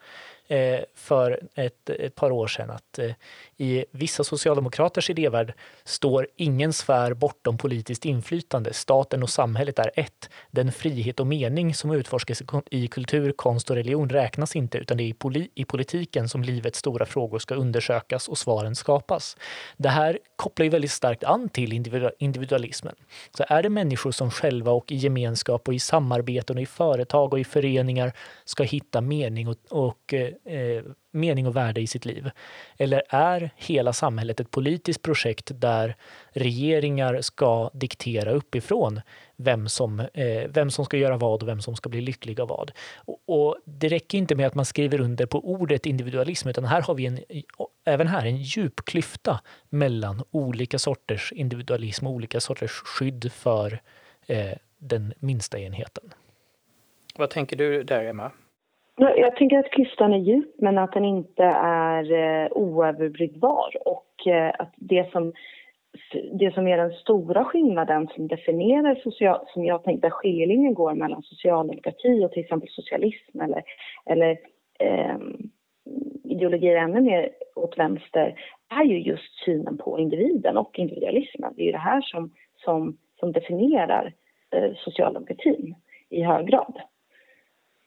eh, 0.52 0.80
för 0.96 1.40
ett, 1.56 1.90
ett, 1.90 2.16
par 2.16 2.32
år 2.32 2.48
sedan 2.48 2.70
att 2.70 3.00
eh, 3.00 3.12
i 3.58 3.86
vissa 3.92 4.24
socialdemokraters 4.24 5.10
idévärld 5.10 5.54
står 5.84 6.28
ingen 6.36 6.74
sfär 6.74 7.14
bortom 7.14 7.58
politiskt 7.58 8.06
inflytande. 8.06 8.74
Staten 8.74 9.24
och 9.24 9.30
samhället 9.30 9.80
är 9.80 9.92
ett. 9.96 10.30
Den 10.52 10.72
frihet 10.72 11.20
och 11.20 11.28
mening 11.28 11.74
som 11.74 11.92
utforskas 11.92 12.44
i 12.70 12.88
kultur, 12.88 13.32
konst 13.32 13.70
och 13.70 13.76
religion 13.76 14.10
räknas 14.10 14.56
inte 14.56 14.78
utan 14.78 14.98
det 14.98 15.04
är 15.04 15.08
i, 15.08 15.14
poli 15.14 15.50
i 15.56 15.66
politiken 15.66 16.30
som 16.30 16.44
livets 16.44 16.80
stora 16.80 17.06
frågor 17.06 17.40
ska 17.40 17.56
undersökas 17.56 18.28
och 18.28 18.38
svaren 18.38 18.76
skapas. 18.76 19.38
Det 19.78 19.90
här 19.90 20.20
kopplar 20.36 20.64
ju 20.64 20.70
väldigt 20.70 20.92
starkt 20.92 21.24
an 21.24 21.50
till 21.50 21.74
individualismen. 22.20 22.96
Så 23.38 23.46
är 23.48 23.64
det 23.64 23.70
människor 23.70 24.12
som 24.12 24.32
själva 24.32 24.72
och 24.72 24.92
i 24.92 24.96
gemenskap 24.96 25.68
och 25.68 25.74
i 25.74 25.80
samarbeten 25.80 26.56
och 26.58 26.64
i 26.64 26.66
företag 26.66 27.34
och 27.34 27.40
i 27.40 27.44
föreningar 27.44 28.14
ska 28.46 28.64
hitta 28.64 29.02
mening 29.02 29.48
och, 29.48 29.58
och 29.70 30.14
eh, 30.14 30.30
eh, 30.46 30.84
mening 31.12 31.48
och 31.48 31.56
värde 31.56 31.82
i 31.82 31.88
sitt 31.88 32.06
liv? 32.06 32.30
Eller 32.78 33.04
är 33.10 33.52
hela 33.56 33.94
samhället 33.94 34.40
ett 34.40 34.52
politiskt 34.52 35.02
projekt 35.02 35.52
där 35.54 35.96
regeringar 36.32 37.22
ska 37.22 37.70
diktera 37.74 38.32
uppifrån 38.32 39.02
vem 39.36 39.70
som, 39.70 40.00
eh, 40.00 40.48
vem 40.50 40.72
som 40.72 40.86
ska 40.86 40.98
göra 40.98 41.18
vad 41.18 41.44
och 41.44 41.48
vem 41.48 41.62
som 41.62 41.76
ska 41.76 41.90
bli 41.90 42.02
lycklig 42.02 42.40
av 42.40 42.48
vad? 42.48 42.72
Och, 42.96 43.22
och, 43.26 43.58
det 43.66 43.88
räcker 43.88 44.18
inte 44.18 44.36
med 44.36 44.48
att 44.48 44.56
man 44.56 44.66
skriver 44.66 45.02
under 45.02 45.26
på 45.26 45.52
ordet 45.52 45.86
individualism 45.86 46.50
utan 46.50 46.66
här 46.66 46.82
har 46.82 46.96
vi 46.96 47.06
en, 47.06 47.20
även 47.86 48.08
här 48.08 48.26
en 48.26 48.38
djup 48.38 48.86
klyfta 48.86 49.42
mellan 49.70 50.24
olika 50.32 50.80
sorters 50.80 51.32
individualism 51.32 52.08
och 52.08 52.14
olika 52.14 52.40
sorters 52.40 52.72
skydd 52.72 53.32
för 53.32 53.82
eh, 54.28 54.58
den 54.78 55.14
minsta 55.20 55.60
enheten. 55.60 56.14
Vad 57.16 57.30
tänker 57.30 57.56
du 57.56 57.84
där, 57.84 58.06
Emma? 58.06 58.32
Jag 59.10 59.36
tänker 59.36 59.60
att 59.60 59.72
klyftan 59.72 60.14
är 60.14 60.18
djup, 60.18 60.56
men 60.58 60.78
att 60.78 60.94
den 60.94 61.06
inte 61.06 61.44
är 61.64 62.14
eh, 62.14 62.52
oöverbryggbar. 62.52 63.78
Och 63.86 64.28
eh, 64.28 64.54
att 64.60 64.74
det 64.76 65.12
som, 65.12 65.34
det 66.34 66.54
som 66.54 66.68
är 66.68 66.78
den 66.78 66.92
stora 66.92 67.46
skillnaden 67.46 68.08
som 68.08 68.28
definierar 68.28 68.96
social, 68.96 69.46
som 69.48 69.66
jag 69.66 69.84
tänkte 69.84 70.10
skiljelinjen 70.10 70.74
går 70.74 70.94
mellan 70.94 71.24
socialdemokrati 71.24 72.26
och 72.26 72.32
till 72.32 72.44
exempel 72.44 72.70
socialism 72.70 73.42
eller, 73.42 73.64
eller 74.06 74.32
eh, 74.80 75.18
ideologier 76.24 76.76
ännu 76.76 77.02
mer 77.02 77.30
åt 77.56 77.78
vänster 77.78 78.36
är 78.70 78.84
ju 78.84 79.00
just 79.00 79.44
synen 79.46 79.78
på 79.78 80.00
individen 80.00 80.58
och 80.58 80.80
individualismen. 80.80 81.54
Det 81.56 81.62
är 81.62 81.66
ju 81.66 81.72
det 81.72 81.78
här 81.78 82.02
som, 82.02 82.32
som, 82.58 82.98
som 83.20 83.32
definierar 83.32 84.14
eh, 84.52 84.72
socialdemokratin 84.76 85.76
i 86.10 86.24
hög 86.24 86.48
grad. 86.48 86.82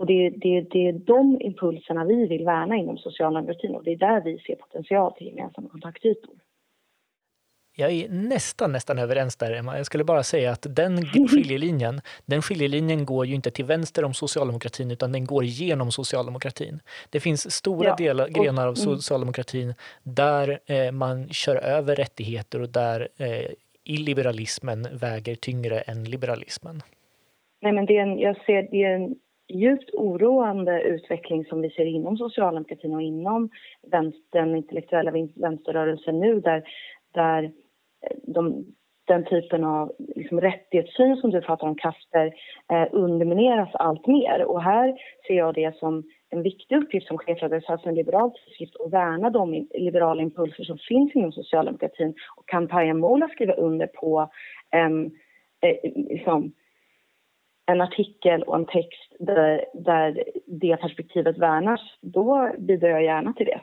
Och 0.04 0.08
det, 0.08 0.30
det, 0.30 0.60
det 0.60 0.88
är 0.88 0.92
de 0.92 1.40
impulserna 1.40 2.04
vi 2.04 2.26
vill 2.26 2.44
värna 2.44 2.76
inom 2.76 2.98
socialdemokratin 2.98 3.74
och 3.74 3.84
det 3.84 3.92
är 3.92 3.96
där 3.96 4.20
vi 4.20 4.38
ser 4.38 4.54
potential 4.54 5.12
till 5.12 5.26
gemensamma 5.26 5.68
kontaktytor. 5.68 6.34
Jag 7.76 7.92
är 7.92 8.08
nästan, 8.08 8.72
nästan 8.72 8.98
överens 8.98 9.36
där, 9.36 9.52
Emma. 9.52 9.76
Jag 9.76 9.86
skulle 9.86 10.04
bara 10.04 10.22
säga 10.22 10.52
att 10.52 10.66
den 10.76 11.06
skiljelinjen, 11.28 12.00
den 12.26 12.42
skiljelinjen 12.42 13.06
går 13.06 13.26
ju 13.26 13.34
inte 13.34 13.50
till 13.50 13.64
vänster 13.64 14.04
om 14.04 14.14
socialdemokratin, 14.14 14.90
utan 14.90 15.12
den 15.12 15.24
går 15.24 15.44
genom 15.44 15.90
socialdemokratin. 15.90 16.80
Det 17.10 17.20
finns 17.20 17.52
stora 17.52 17.88
ja. 17.88 17.96
delar, 17.96 18.28
grenar 18.28 18.62
av 18.66 18.74
mm. 18.74 18.76
socialdemokratin 18.76 19.74
där 20.02 20.58
eh, 20.66 20.92
man 20.92 21.28
kör 21.28 21.56
över 21.56 21.96
rättigheter 21.96 22.60
och 22.60 22.68
där 22.68 23.08
eh, 23.16 23.50
illiberalismen 23.84 24.86
väger 24.92 25.34
tyngre 25.34 25.80
än 25.80 26.04
liberalismen. 26.04 26.82
Nej, 27.60 27.72
men 27.72 27.86
det 27.86 27.96
är 27.96 28.02
en, 28.02 28.18
jag 28.18 28.36
ser 28.36 28.68
det 28.70 28.82
är 28.82 28.94
en 28.94 29.14
djupt 29.48 29.90
oroande 29.94 30.83
utveckling 30.83 31.44
som 31.44 31.61
vi 31.61 31.70
ser 31.70 31.85
inom 31.85 32.16
socialdemokratin 32.16 32.94
och 32.94 33.02
inom 33.02 33.50
den 34.33 34.57
intellektuella 34.57 35.12
vänsterrörelsen 35.35 36.20
nu 36.20 36.40
där, 36.40 36.64
där 37.14 37.42
eh, 37.42 38.16
de, 38.22 38.64
den 39.07 39.24
typen 39.24 39.64
av 39.64 39.92
liksom 39.98 40.40
rättighetssyn 40.40 41.16
som 41.16 41.30
du 41.30 41.40
pratar 41.40 41.66
om, 41.66 41.76
Kasper, 41.76 42.35
eh, 42.72 42.87
undermineras 42.92 43.74
allt 43.74 44.07
mer. 44.07 44.44
Och 44.44 44.62
här 44.62 44.98
ser 45.26 45.35
jag 45.35 45.54
det 45.54 45.76
som 45.76 46.02
en 46.30 46.42
viktig 46.42 46.76
uppgift 46.76 47.07
som 47.07 47.18
chefredaktör 47.18 47.76
för 47.76 47.88
en 47.88 47.94
liberal 47.94 48.30
tidskrift 48.30 48.76
att 48.80 48.92
värna 48.92 49.30
de 49.30 49.68
liberala 49.74 50.22
impulser 50.22 50.64
som 50.64 50.78
finns 50.78 51.14
inom 51.14 51.33
socialdemokratin 51.33 52.14
och 52.37 52.48
kampanjen 52.48 52.98
Mål 52.98 53.22
att 53.22 53.30
skriva 53.30 53.52
under 53.52 53.87
på 53.87 54.30
eh, 54.72 54.90
eh, 55.70 55.92
liksom, 55.94 56.52
en 57.66 57.81
artikel 57.81 58.42
och 58.42 58.57
en 58.57 58.66
text 58.66 59.12
där, 59.18 59.64
där 59.74 60.24
det 60.46 60.77
perspektivet 60.77 61.38
värnas, 61.38 61.81
då 62.00 62.53
bidrar 62.59 62.88
jag 62.88 63.05
gärna 63.05 63.33
till 63.33 63.46
det. 63.46 63.61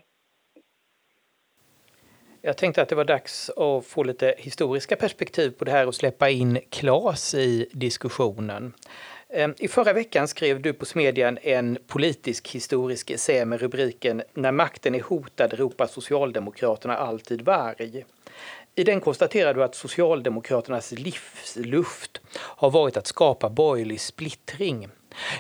Jag 2.44 2.58
tänkte 2.58 2.82
att 2.82 2.90
det 2.90 2.96
var 2.96 3.06
dags 3.06 3.50
att 3.50 3.86
få 3.86 4.04
lite 4.04 4.36
historiska 4.38 4.96
perspektiv 4.96 5.50
på 5.50 5.66
det 5.66 5.72
här 5.72 5.88
och 5.88 5.96
släppa 5.96 6.30
in 6.30 6.60
Klas 6.70 7.34
i 7.36 7.70
diskussionen. 7.74 8.74
Ehm, 9.34 9.54
I 9.60 9.68
förra 9.68 9.94
veckan 9.94 10.28
skrev 10.28 10.62
du 10.62 10.74
på 10.74 10.86
Smedjan 10.86 11.38
en 11.42 11.78
politisk 11.88 12.48
historisk 12.56 13.12
essä 13.12 13.46
med 13.46 13.62
rubriken 13.62 14.22
När 14.34 14.52
makten 14.52 14.96
är 14.96 15.02
hotad 15.02 15.54
ropar 15.54 15.86
Socialdemokraterna 15.86 16.98
alltid 16.98 17.42
varg. 17.42 18.06
I 18.76 18.84
den 18.84 19.02
konstaterar 19.02 19.54
du 19.54 19.64
att 19.64 19.76
Socialdemokraternas 19.76 20.92
livsluft 20.92 22.22
har 22.36 22.72
varit 22.72 22.98
att 22.98 23.08
skapa 23.08 23.50
borgerlig 23.50 24.00
splittring. 24.00 24.88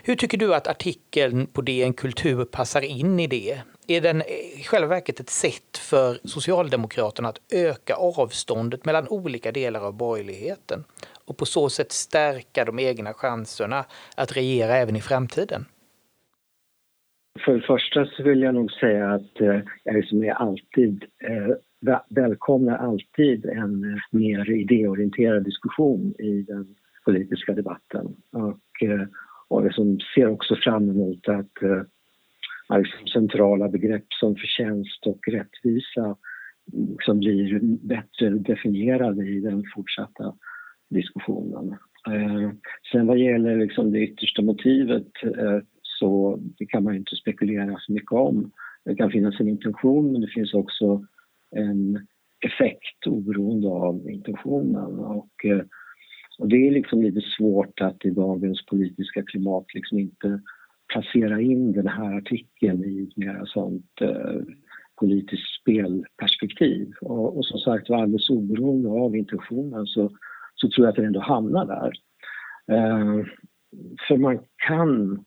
Hur 0.04 0.16
tycker 0.16 0.38
du 0.38 0.56
att 0.56 0.68
artikeln 0.68 1.48
på 1.48 1.62
DN 1.62 1.94
Kultur 1.94 2.46
passar 2.46 2.82
in 2.82 3.20
i 3.20 3.28
det? 3.28 3.62
Är 3.88 4.02
den 4.02 4.22
i 4.22 4.64
själva 4.64 4.88
verket 4.88 5.20
ett 5.20 5.30
sätt 5.30 5.78
för 5.78 6.28
Socialdemokraterna 6.28 7.30
att 7.30 7.42
öka 7.54 7.96
avståndet 7.96 8.86
mellan 8.86 9.08
olika 9.08 9.52
delar 9.52 9.82
av 9.82 9.94
borgerligheten 9.94 10.84
och 11.26 11.38
på 11.38 11.46
så 11.46 11.70
sätt 11.70 11.92
stärka 11.92 12.66
de 12.66 12.80
egna 12.80 13.14
chanserna 13.14 13.86
att 14.16 14.38
regera 14.38 14.76
även 14.76 14.96
i 14.96 15.02
framtiden? 15.02 15.66
För 17.46 17.54
det 17.54 17.62
första 17.62 18.06
så 18.06 18.24
vill 18.24 18.42
jag 18.42 18.56
nog 18.56 18.72
säga 18.72 19.10
att 19.10 19.42
eh, 19.42 19.60
jag 19.84 19.96
liksom 19.96 20.24
är 20.24 20.32
alltid 20.32 21.04
eh, 21.24 21.56
välkomnar 22.10 22.78
alltid 22.78 23.46
en 23.46 23.84
eh, 23.84 24.00
mer 24.12 24.52
idéorienterad 24.52 25.44
diskussion 25.44 26.14
i 26.20 26.42
den 26.42 26.76
politiska 27.06 27.54
debatten. 27.54 28.16
Och, 28.32 28.88
eh, 28.88 29.08
och 29.48 29.64
liksom 29.64 30.00
ser 30.16 30.28
också 30.28 30.56
fram 30.56 30.90
emot 30.90 31.28
att 31.28 31.64
eh, 31.64 32.80
liksom 32.80 33.08
centrala 33.08 33.70
begrepp 33.70 34.06
som 34.10 34.36
förtjänst 34.36 35.08
och 35.08 35.20
rättvisa 35.28 36.18
liksom 36.90 37.20
blir 37.20 37.60
bättre 37.88 38.30
definierade 38.30 39.26
i 39.26 39.40
den 39.40 39.64
fortsatta 39.76 40.36
diskussionen. 40.90 41.78
Sen 42.92 43.08
vad 43.08 43.18
gäller 43.18 43.58
liksom 43.58 43.92
det 43.92 44.00
yttersta 44.00 44.42
motivet 44.42 45.08
så 45.82 46.40
det 46.58 46.66
kan 46.66 46.84
man 46.84 46.96
inte 46.96 47.16
spekulera 47.16 47.78
så 47.80 47.94
mycket 47.94 48.12
om. 48.12 48.52
Det 48.86 48.96
kan 48.96 49.12
finnas 49.12 49.40
en 49.40 49.48
intention 49.48 50.12
men 50.12 50.22
det 50.22 50.28
finns 50.28 50.54
också 50.54 51.06
en 51.56 52.08
effekt 52.46 53.08
oberoende 53.08 53.68
av 53.68 54.10
intentionen. 54.10 55.00
Och, 55.00 55.46
eh, 55.46 55.62
och 56.40 56.48
det 56.48 56.68
är 56.68 56.72
liksom 56.72 57.02
lite 57.02 57.22
svårt 57.22 57.82
att 57.82 58.06
i 58.06 58.10
dagens 58.10 58.66
politiska 58.66 59.24
klimat 59.24 59.66
liksom 59.74 60.00
inte 60.00 60.42
placera 60.94 61.42
in 61.42 61.72
den 61.72 61.88
här 61.88 62.18
artikeln 62.18 62.84
i 62.84 63.04
ett 63.04 63.18
mer 63.18 63.42
sånt 63.46 64.02
eh, 64.02 64.42
politiskt 65.00 65.62
spelperspektiv. 65.62 66.94
Och, 67.02 67.38
och 67.38 67.46
som 67.46 67.60
sagt 67.60 67.90
var, 67.90 68.02
alldeles 68.02 68.30
oberoende 68.30 68.90
av 68.90 69.16
intentionen 69.16 69.86
så, 69.86 70.12
så 70.56 70.70
tror 70.70 70.86
jag 70.86 70.90
att 70.90 70.96
den 70.96 71.06
ändå 71.06 71.20
hamnar 71.20 71.66
där. 71.66 71.92
Eh, 72.76 73.26
för 74.08 74.18
man 74.18 74.40
kan, 74.68 75.26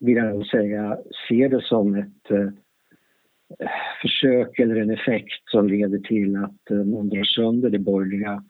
vill 0.00 0.16
jag 0.16 0.46
säga, 0.46 0.98
se 1.28 1.48
det 1.48 1.62
som 1.62 1.94
ett 1.94 2.30
eh, 2.30 2.48
försök 4.02 4.58
eller 4.58 4.76
en 4.76 4.90
effekt 4.90 5.42
som 5.50 5.68
leder 5.68 5.98
till 5.98 6.36
att 6.36 6.70
eh, 6.70 6.84
man 6.84 7.08
drar 7.08 7.24
sönder 7.24 7.70
det 7.70 7.78
borgerliga 7.78 8.44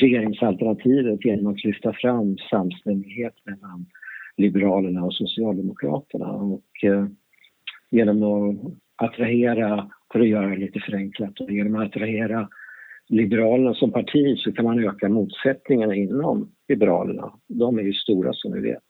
regeringsalternativet 0.00 1.24
genom 1.24 1.52
att 1.52 1.64
lyfta 1.64 1.92
fram 1.92 2.36
samstämmighet 2.50 3.34
mellan 3.44 3.86
Liberalerna 4.36 5.04
och 5.04 5.14
Socialdemokraterna. 5.14 6.32
Och 6.32 6.84
eh, 6.84 7.06
genom 7.90 8.22
att 8.22 9.10
attrahera, 9.10 9.90
för 10.12 10.20
att 10.20 10.28
göra 10.28 10.46
det 10.46 10.56
lite 10.56 10.80
förenklat, 10.80 11.40
och 11.40 11.50
genom 11.50 11.74
att 11.74 11.88
attrahera 11.88 12.48
Liberalerna 13.08 13.74
som 13.74 13.92
parti 13.92 14.38
så 14.38 14.52
kan 14.52 14.64
man 14.64 14.84
öka 14.84 15.08
motsättningarna 15.08 15.94
inom 15.94 16.52
Liberalerna. 16.68 17.32
De 17.48 17.78
är 17.78 17.82
ju 17.82 17.92
stora 17.92 18.32
som 18.32 18.52
vi 18.52 18.60
vet. 18.60 18.82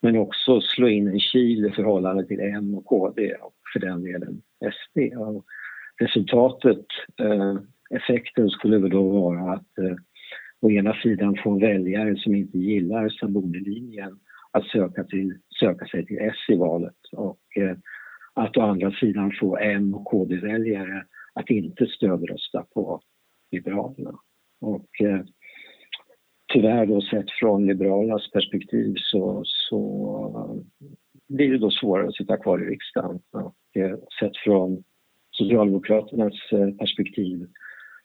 Men 0.00 0.16
också 0.16 0.60
slå 0.60 0.88
in 0.88 1.08
en 1.08 1.20
kil 1.20 1.66
i 1.66 1.70
förhållande 1.70 2.26
till 2.26 2.40
M 2.40 2.74
och 2.74 2.84
KD 2.84 3.34
och 3.34 3.54
för 3.72 3.80
den 3.80 4.02
delen 4.02 4.42
SD. 4.60 5.16
Och 5.16 5.44
resultatet, 6.00 6.86
eh, 7.20 7.56
effekten 7.90 8.50
skulle 8.50 8.78
väl 8.78 8.90
då 8.90 9.08
vara 9.08 9.52
att 9.52 9.78
eh, 9.78 9.96
å 10.60 10.70
ena 10.70 10.94
sidan 10.94 11.36
få 11.44 11.58
väljare 11.58 12.16
som 12.16 12.34
inte 12.34 12.58
gillar 12.58 13.08
Sabonilinjen 13.08 14.18
att 14.50 14.66
söka, 14.66 15.04
till, 15.04 15.38
söka 15.58 15.86
sig 15.86 16.06
till 16.06 16.18
S 16.18 16.36
i 16.48 16.56
valet 16.56 16.96
och 17.12 17.56
eh, 17.56 17.76
att 18.34 18.56
å 18.56 18.60
andra 18.60 18.90
sidan 18.90 19.32
få 19.40 19.58
M 19.58 19.94
och 19.94 20.04
KD-väljare 20.04 21.04
att 21.32 21.50
inte 21.50 21.86
stödrösta 21.86 22.64
på 22.74 23.00
Liberalerna. 23.50 24.18
Och 24.60 24.88
tyvärr 26.52 26.86
då 26.86 27.00
sett 27.00 27.30
från 27.30 27.66
Liberalernas 27.66 28.30
perspektiv 28.30 28.94
så, 28.96 29.42
så 29.44 30.64
blir 31.28 31.52
det 31.52 31.58
då 31.58 31.70
svårare 31.70 32.08
att 32.08 32.14
sitta 32.14 32.36
kvar 32.36 32.62
i 32.62 32.66
riksdagen. 32.66 33.20
Och 33.32 33.54
sett 34.20 34.36
från 34.36 34.84
Socialdemokraternas 35.30 36.34
eh, 36.52 36.70
perspektiv 36.70 37.46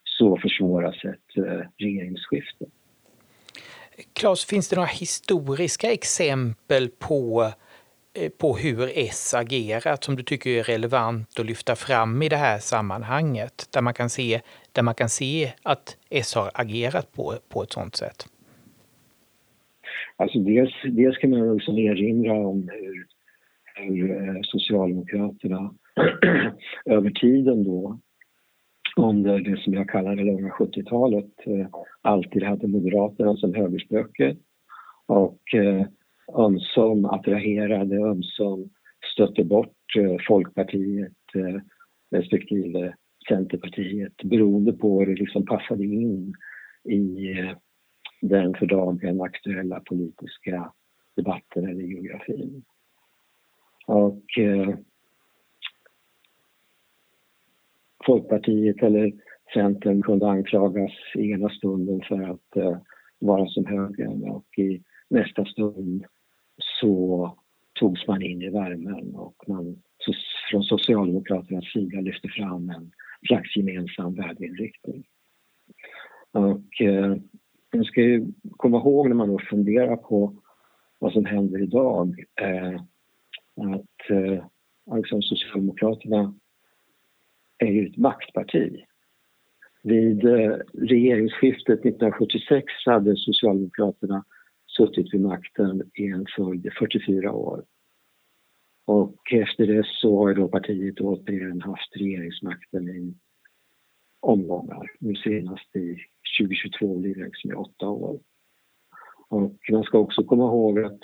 så 0.03 0.37
försvåras 0.37 0.95
ett 0.95 1.37
eh, 1.37 1.67
regeringsskifte. 1.77 2.65
Claes, 4.13 4.45
finns 4.45 4.69
det 4.69 4.75
några 4.75 4.87
historiska 4.87 5.91
exempel 5.91 6.89
på, 6.89 7.51
eh, 8.13 8.29
på 8.29 8.57
hur 8.57 8.91
S 8.95 9.33
agerat 9.33 10.03
som 10.03 10.15
du 10.15 10.23
tycker 10.23 10.49
är 10.49 10.63
relevant 10.63 11.39
att 11.39 11.45
lyfta 11.45 11.75
fram 11.75 12.21
i 12.21 12.29
det 12.29 12.35
här 12.35 12.59
sammanhanget? 12.59 13.69
Där 13.73 13.81
man 13.81 13.93
kan 13.93 14.09
se, 14.09 14.41
där 14.71 14.83
man 14.83 14.95
kan 14.95 15.09
se 15.09 15.51
att 15.63 15.97
S 16.09 16.35
har 16.35 16.51
agerat 16.53 17.13
på, 17.13 17.33
på 17.49 17.63
ett 17.63 17.71
sådant 17.71 17.95
sätt? 17.95 18.27
Alltså 20.15 20.39
dels, 20.39 20.73
dels 20.83 21.17
kan 21.17 21.29
man 21.29 21.55
också 21.55 21.71
erinra 21.71 22.33
om 22.33 22.69
hur, 22.73 23.07
för 23.75 24.11
eh, 24.11 24.39
Socialdemokraterna 24.43 25.73
över 26.85 27.09
tiden 27.09 27.63
då 27.63 27.99
under 28.97 29.39
det 29.39 29.57
som 29.57 29.73
jag 29.73 29.89
kallar 29.89 30.15
det 30.15 30.23
långa 30.23 30.49
70-talet 30.49 31.31
eh, 31.45 31.67
alltid 32.01 32.43
hade 32.43 32.67
Moderaterna 32.67 33.35
som 33.35 33.53
högerspöke 33.53 34.35
och 35.05 35.53
eh, 35.53 35.85
ömsom 36.37 37.05
attraherade, 37.05 37.95
ömsom 37.95 38.69
stötte 39.13 39.43
bort 39.43 39.69
Folkpartiet 40.27 41.13
respektive 42.11 42.93
Centerpartiet 43.29 44.23
beroende 44.23 44.73
på 44.73 44.99
hur 44.99 45.05
det 45.05 45.19
liksom 45.21 45.45
passade 45.45 45.83
in 45.83 46.33
i 46.83 47.35
den 48.21 48.53
för 48.53 48.65
dagen 48.65 49.21
aktuella 49.21 49.79
politiska 49.79 50.71
debatten 51.15 51.69
eller 51.69 51.81
geografin. 51.81 52.63
Och 53.85 54.37
eh, 54.37 54.75
Folkpartiet 58.05 58.83
eller 58.83 59.11
Centern 59.53 60.01
kunde 60.01 60.29
anklagas 60.29 60.91
i 61.15 61.31
ena 61.31 61.49
stunden 61.49 62.01
för 62.07 62.21
att 62.21 62.55
eh, 62.55 62.77
vara 63.19 63.47
som 63.47 63.65
högern 63.65 64.23
och 64.29 64.59
i 64.59 64.83
nästa 65.09 65.45
stund 65.45 66.05
så 66.57 67.37
togs 67.73 68.07
man 68.07 68.21
in 68.21 68.41
i 68.41 68.49
värmen 68.49 69.15
och 69.15 69.43
man 69.47 69.81
så, 69.97 70.13
från 70.51 70.63
Socialdemokraternas 70.63 71.71
sida 71.73 72.01
lyfte 72.01 72.27
fram 72.27 72.69
en 72.69 72.91
slags 73.27 73.55
gemensam 73.55 74.15
värdeinriktning. 74.15 75.03
Och 76.31 76.81
eh, 76.81 77.15
man 77.73 77.83
ska 77.83 78.01
ju 78.01 78.27
komma 78.57 78.77
ihåg 78.77 79.07
när 79.07 79.15
man 79.15 79.29
då 79.29 79.39
funderar 79.39 79.95
på 79.95 80.35
vad 80.99 81.13
som 81.13 81.25
händer 81.25 81.63
idag 81.63 82.25
eh, 82.41 82.81
att 83.55 84.09
eh, 84.09 84.45
liksom 84.95 85.21
Socialdemokraterna 85.21 86.33
är 87.57 87.71
ju 87.71 87.87
ett 87.87 87.97
maktparti. 87.97 88.85
Vid 89.83 90.25
eh, 90.25 90.57
regeringsskiftet 90.73 91.79
1976 91.79 92.65
hade 92.85 93.15
Socialdemokraterna 93.17 94.23
suttit 94.77 95.13
vid 95.13 95.21
makten 95.21 95.91
i 95.93 96.07
en 96.07 96.25
följd 96.35 96.73
44 96.79 97.31
år. 97.31 97.63
Och 98.85 99.33
efter 99.33 99.67
det 99.67 99.85
så 99.85 100.17
har 100.17 100.33
då 100.33 100.47
partiet 100.47 100.99
återigen 100.99 101.61
haft 101.61 101.95
regeringsmakten 101.95 102.89
i 102.89 103.13
omgångar. 104.19 104.91
Nu 104.99 105.15
senast 105.15 105.75
i 105.75 105.97
2022 106.39 106.97
blir 106.97 107.15
det 107.15 107.23
liksom 107.23 107.51
i 107.51 107.53
åtta 107.53 107.89
år. 107.89 108.19
Och 109.27 109.57
man 109.71 109.83
ska 109.83 109.97
också 109.97 110.23
komma 110.23 110.43
ihåg 110.43 110.79
att 110.79 110.99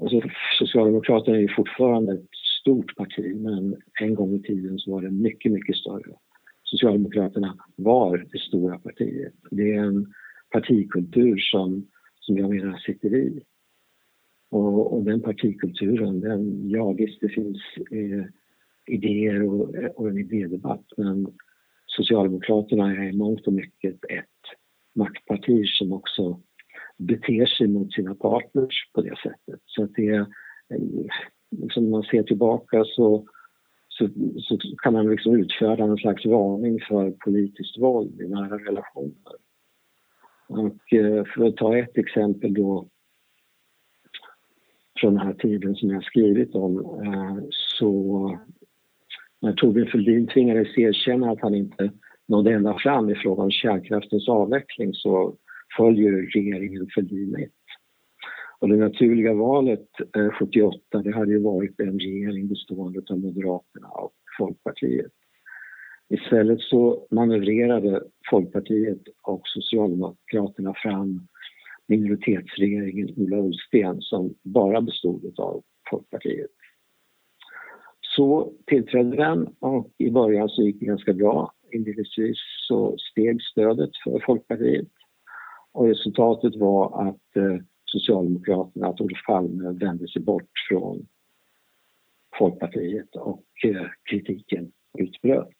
alltså, 0.00 0.20
Socialdemokraterna 0.58 1.36
är 1.36 1.40
ju 1.40 1.54
fortfarande 1.56 2.12
ett 2.12 2.28
stort 2.60 2.96
parti 2.96 3.36
men 3.36 3.76
en 4.00 4.14
gång 4.14 4.34
i 4.34 4.42
tiden 4.42 4.78
så 4.78 4.90
var 4.90 5.02
det 5.02 5.10
mycket, 5.10 5.52
mycket 5.52 5.76
större. 5.76 6.14
Socialdemokraterna 6.62 7.56
var 7.76 8.26
det 8.32 8.38
stora 8.38 8.78
partiet. 8.78 9.34
Det 9.50 9.74
är 9.74 9.82
en 9.82 10.14
partikultur 10.50 11.36
som, 11.36 11.86
som 12.20 12.38
jag 12.38 12.50
menar 12.50 12.78
sitter 12.78 13.14
i. 13.14 13.42
Och, 14.50 14.96
och 14.96 15.04
den 15.04 15.20
partikulturen, 15.20 16.20
den, 16.20 16.70
ja 16.70 16.92
visst 16.92 17.20
det 17.20 17.28
finns 17.28 17.62
eh, 17.90 18.24
idéer 18.86 19.42
och, 19.42 19.74
och 19.94 20.08
en 20.08 20.18
idédebatt 20.18 20.84
men 20.96 21.26
Socialdemokraterna 21.86 22.90
är 22.90 23.08
i 23.08 23.12
mångt 23.12 23.46
och 23.46 23.52
mycket 23.52 23.94
ett 24.04 24.26
maktparti 24.94 25.66
som 25.66 25.92
också 25.92 26.40
beter 26.98 27.46
sig 27.46 27.68
mot 27.68 27.92
sina 27.92 28.14
partners 28.14 28.90
på 28.94 29.00
det 29.00 29.16
sättet. 29.22 29.60
Så 29.66 29.84
att 29.84 29.94
det 29.94 30.08
är 30.08 30.26
liksom 31.50 31.84
när 31.84 31.90
man 31.90 32.02
ser 32.02 32.22
tillbaka 32.22 32.84
så, 32.84 33.26
så, 33.88 34.08
så 34.38 34.58
kan 34.82 34.92
man 34.92 35.10
liksom 35.10 35.36
utfärda 35.36 35.84
en 35.84 35.96
slags 35.96 36.26
varning 36.26 36.80
för 36.88 37.10
politiskt 37.10 37.78
våld 37.78 38.20
i 38.20 38.28
nära 38.28 38.58
relationer. 38.58 39.36
Och 40.48 40.92
eh, 40.92 41.24
för 41.24 41.44
att 41.44 41.56
ta 41.56 41.78
ett 41.78 41.98
exempel 41.98 42.54
då 42.54 42.88
från 45.00 45.14
den 45.14 45.26
här 45.26 45.34
tiden 45.34 45.74
som 45.74 45.90
jag 45.90 46.04
skrivit 46.04 46.54
om 46.54 46.78
eh, 46.78 47.44
så 47.50 48.38
när 49.40 49.52
Torbjörn 49.52 49.90
Fälldin 49.90 50.26
tvingades 50.26 50.78
erkänna 50.78 51.30
att 51.30 51.40
han 51.40 51.54
inte 51.54 51.90
nådde 52.28 52.52
ända 52.52 52.78
fram 52.78 53.10
i 53.10 53.14
fråga 53.14 53.42
om 53.42 53.50
kärnkraftens 53.50 54.28
avveckling 54.28 54.94
så 54.94 55.36
följer 55.76 56.12
regeringen 56.12 56.86
Fälldin 56.94 57.36
1. 57.36 57.50
Och 58.58 58.68
det 58.68 58.76
naturliga 58.76 59.34
valet 59.34 59.88
eh, 60.16 60.30
78 60.30 61.02
det 61.02 61.14
hade 61.14 61.32
ju 61.32 61.42
varit 61.42 61.80
en 61.80 61.98
regering 61.98 62.48
bestående 62.48 63.02
av 63.10 63.18
Moderaterna 63.18 63.88
och 63.88 64.14
Folkpartiet. 64.38 65.12
Istället 66.08 66.60
så 66.60 67.06
manövrerade 67.10 68.02
Folkpartiet 68.30 69.02
och 69.22 69.42
Socialdemokraterna 69.44 70.74
fram 70.82 71.26
minoritetsregeringen 71.88 73.14
Ola 73.16 73.36
Ullsten 73.36 74.00
som 74.00 74.34
bara 74.42 74.80
bestod 74.80 75.40
av 75.40 75.62
Folkpartiet. 75.90 76.50
Så 78.00 78.52
tillträdde 78.66 79.16
den 79.16 79.46
och 79.60 79.90
i 79.98 80.10
början 80.10 80.48
så 80.48 80.62
gick 80.62 80.80
det 80.80 80.86
ganska 80.86 81.12
bra. 81.12 81.52
Inledningsvis 81.72 82.38
så 82.68 82.96
steg 82.98 83.42
stödet 83.42 83.90
för 84.04 84.22
Folkpartiet 84.26 84.88
och 85.76 85.88
resultatet 85.88 86.56
var 86.56 87.08
att 87.08 87.36
eh, 87.36 87.56
Socialdemokraterna 87.84 88.86
att 88.86 89.00
Olof 89.00 89.24
Palme 89.26 89.72
vände 89.72 90.08
sig 90.08 90.22
bort 90.22 90.50
från 90.68 91.06
Folkpartiet 92.38 93.16
och 93.16 93.44
eh, 93.64 93.86
kritiken 94.10 94.72
utbröt. 94.98 95.56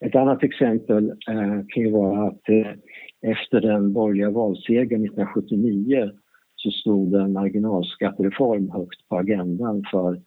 Ett 0.00 0.16
annat 0.16 0.42
exempel 0.42 1.10
eh, 1.10 1.60
kan 1.68 1.82
ju 1.82 1.90
vara 1.90 2.28
att 2.28 2.48
eh, 2.48 2.72
efter 3.20 3.60
den 3.60 3.92
borgerliga 3.92 4.30
valsegern 4.30 5.04
1979 5.04 6.10
så 6.56 6.70
stod 6.70 7.14
en 7.14 7.32
marginalskattereform 7.32 8.70
högt 8.70 9.08
på 9.08 9.16
agendan 9.18 9.84
för 9.90 10.22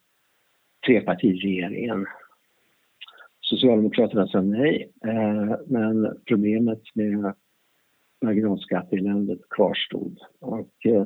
trepartiregeringen. 0.86 2.06
Socialdemokraterna 3.42 4.28
sa 4.28 4.42
nej, 4.42 4.92
eh, 5.06 5.56
men 5.68 6.18
problemet 6.28 6.82
med 6.94 7.34
marginalskatteeländet 8.22 9.40
kvarstod. 9.50 10.20
Och, 10.40 10.86
eh, 10.86 11.06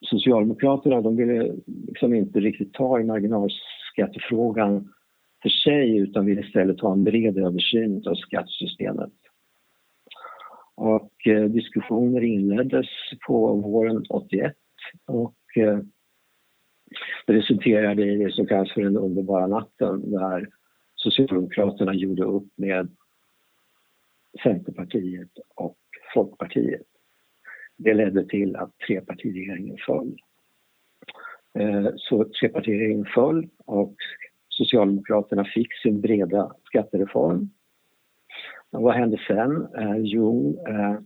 Socialdemokraterna 0.00 1.00
de 1.00 1.16
ville 1.16 1.54
liksom 1.66 2.14
inte 2.14 2.40
riktigt 2.40 2.72
ta 2.72 3.00
i 3.00 3.04
marginalskattefrågan 3.04 4.92
för 5.42 5.48
sig 5.48 5.96
utan 5.96 6.26
ville 6.26 6.40
istället 6.40 6.80
ha 6.80 6.92
en 6.92 7.04
bred 7.04 7.38
översyn 7.38 8.02
av 8.06 8.14
skattesystemet. 8.14 9.12
Och 10.74 11.26
eh, 11.26 11.44
diskussioner 11.44 12.20
inleddes 12.20 12.86
på 13.26 13.54
våren 13.54 14.04
81 14.08 14.56
och 15.06 15.56
eh, 15.56 15.78
det 17.26 17.32
resulterade 17.32 18.04
i 18.12 18.16
det 18.16 18.32
som 18.32 18.46
kallas 18.46 18.72
för 18.72 18.80
den 18.80 18.96
underbara 18.96 19.46
natten 19.46 20.10
där 20.10 20.48
Socialdemokraterna 20.94 21.94
gjorde 21.94 22.24
upp 22.24 22.48
med 22.56 22.96
Centerpartiet 24.42 25.30
och 25.54 25.78
Folkpartiet. 26.14 26.86
Det 27.76 27.94
ledde 27.94 28.26
till 28.28 28.56
att 28.56 28.78
trepartiregeringen 28.78 29.76
föll. 29.86 30.16
Eh, 31.54 31.88
så 31.96 32.24
trepartiregeringen 32.40 33.06
föll 33.14 33.48
och 33.64 33.94
Socialdemokraterna 34.48 35.44
fick 35.44 35.74
sin 35.82 36.00
breda 36.00 36.52
skattereform. 36.64 37.50
Och 38.70 38.82
vad 38.82 38.94
hände 38.94 39.20
sen? 39.26 39.68
Eh, 39.78 39.96
jo, 39.96 40.64
eh, 40.68 40.96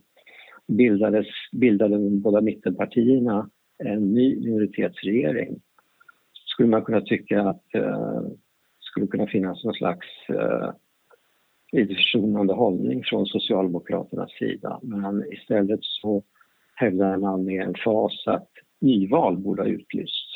bildades, 0.67 1.27
bildade 1.51 1.95
de 1.95 2.19
båda 2.19 2.41
mittenpartierna 2.41 3.49
en 3.77 4.13
ny 4.13 4.39
minoritetsregering 4.39 5.61
skulle 6.53 6.69
man 6.69 6.83
kunna 6.85 7.01
tycka 7.01 7.41
att 7.41 7.75
eh, 7.75 8.21
skulle 8.79 9.07
kunna 9.07 9.27
finnas 9.27 9.63
någon 9.63 9.73
slags 9.73 10.07
eh, 10.29 10.71
lite 11.73 11.95
försonande 11.95 12.53
hållning 12.53 13.03
från 13.03 13.25
Socialdemokraternas 13.25 14.31
sida. 14.31 14.79
Men 14.83 15.33
istället 15.33 15.79
så 15.81 16.23
hävdar 16.75 17.17
man 17.17 17.45
med 17.45 17.67
en 17.67 17.75
fas 17.85 18.27
att 18.27 18.49
nyval 18.81 19.37
borde 19.37 19.61
ha 19.61 19.69
utlysts. 19.69 20.35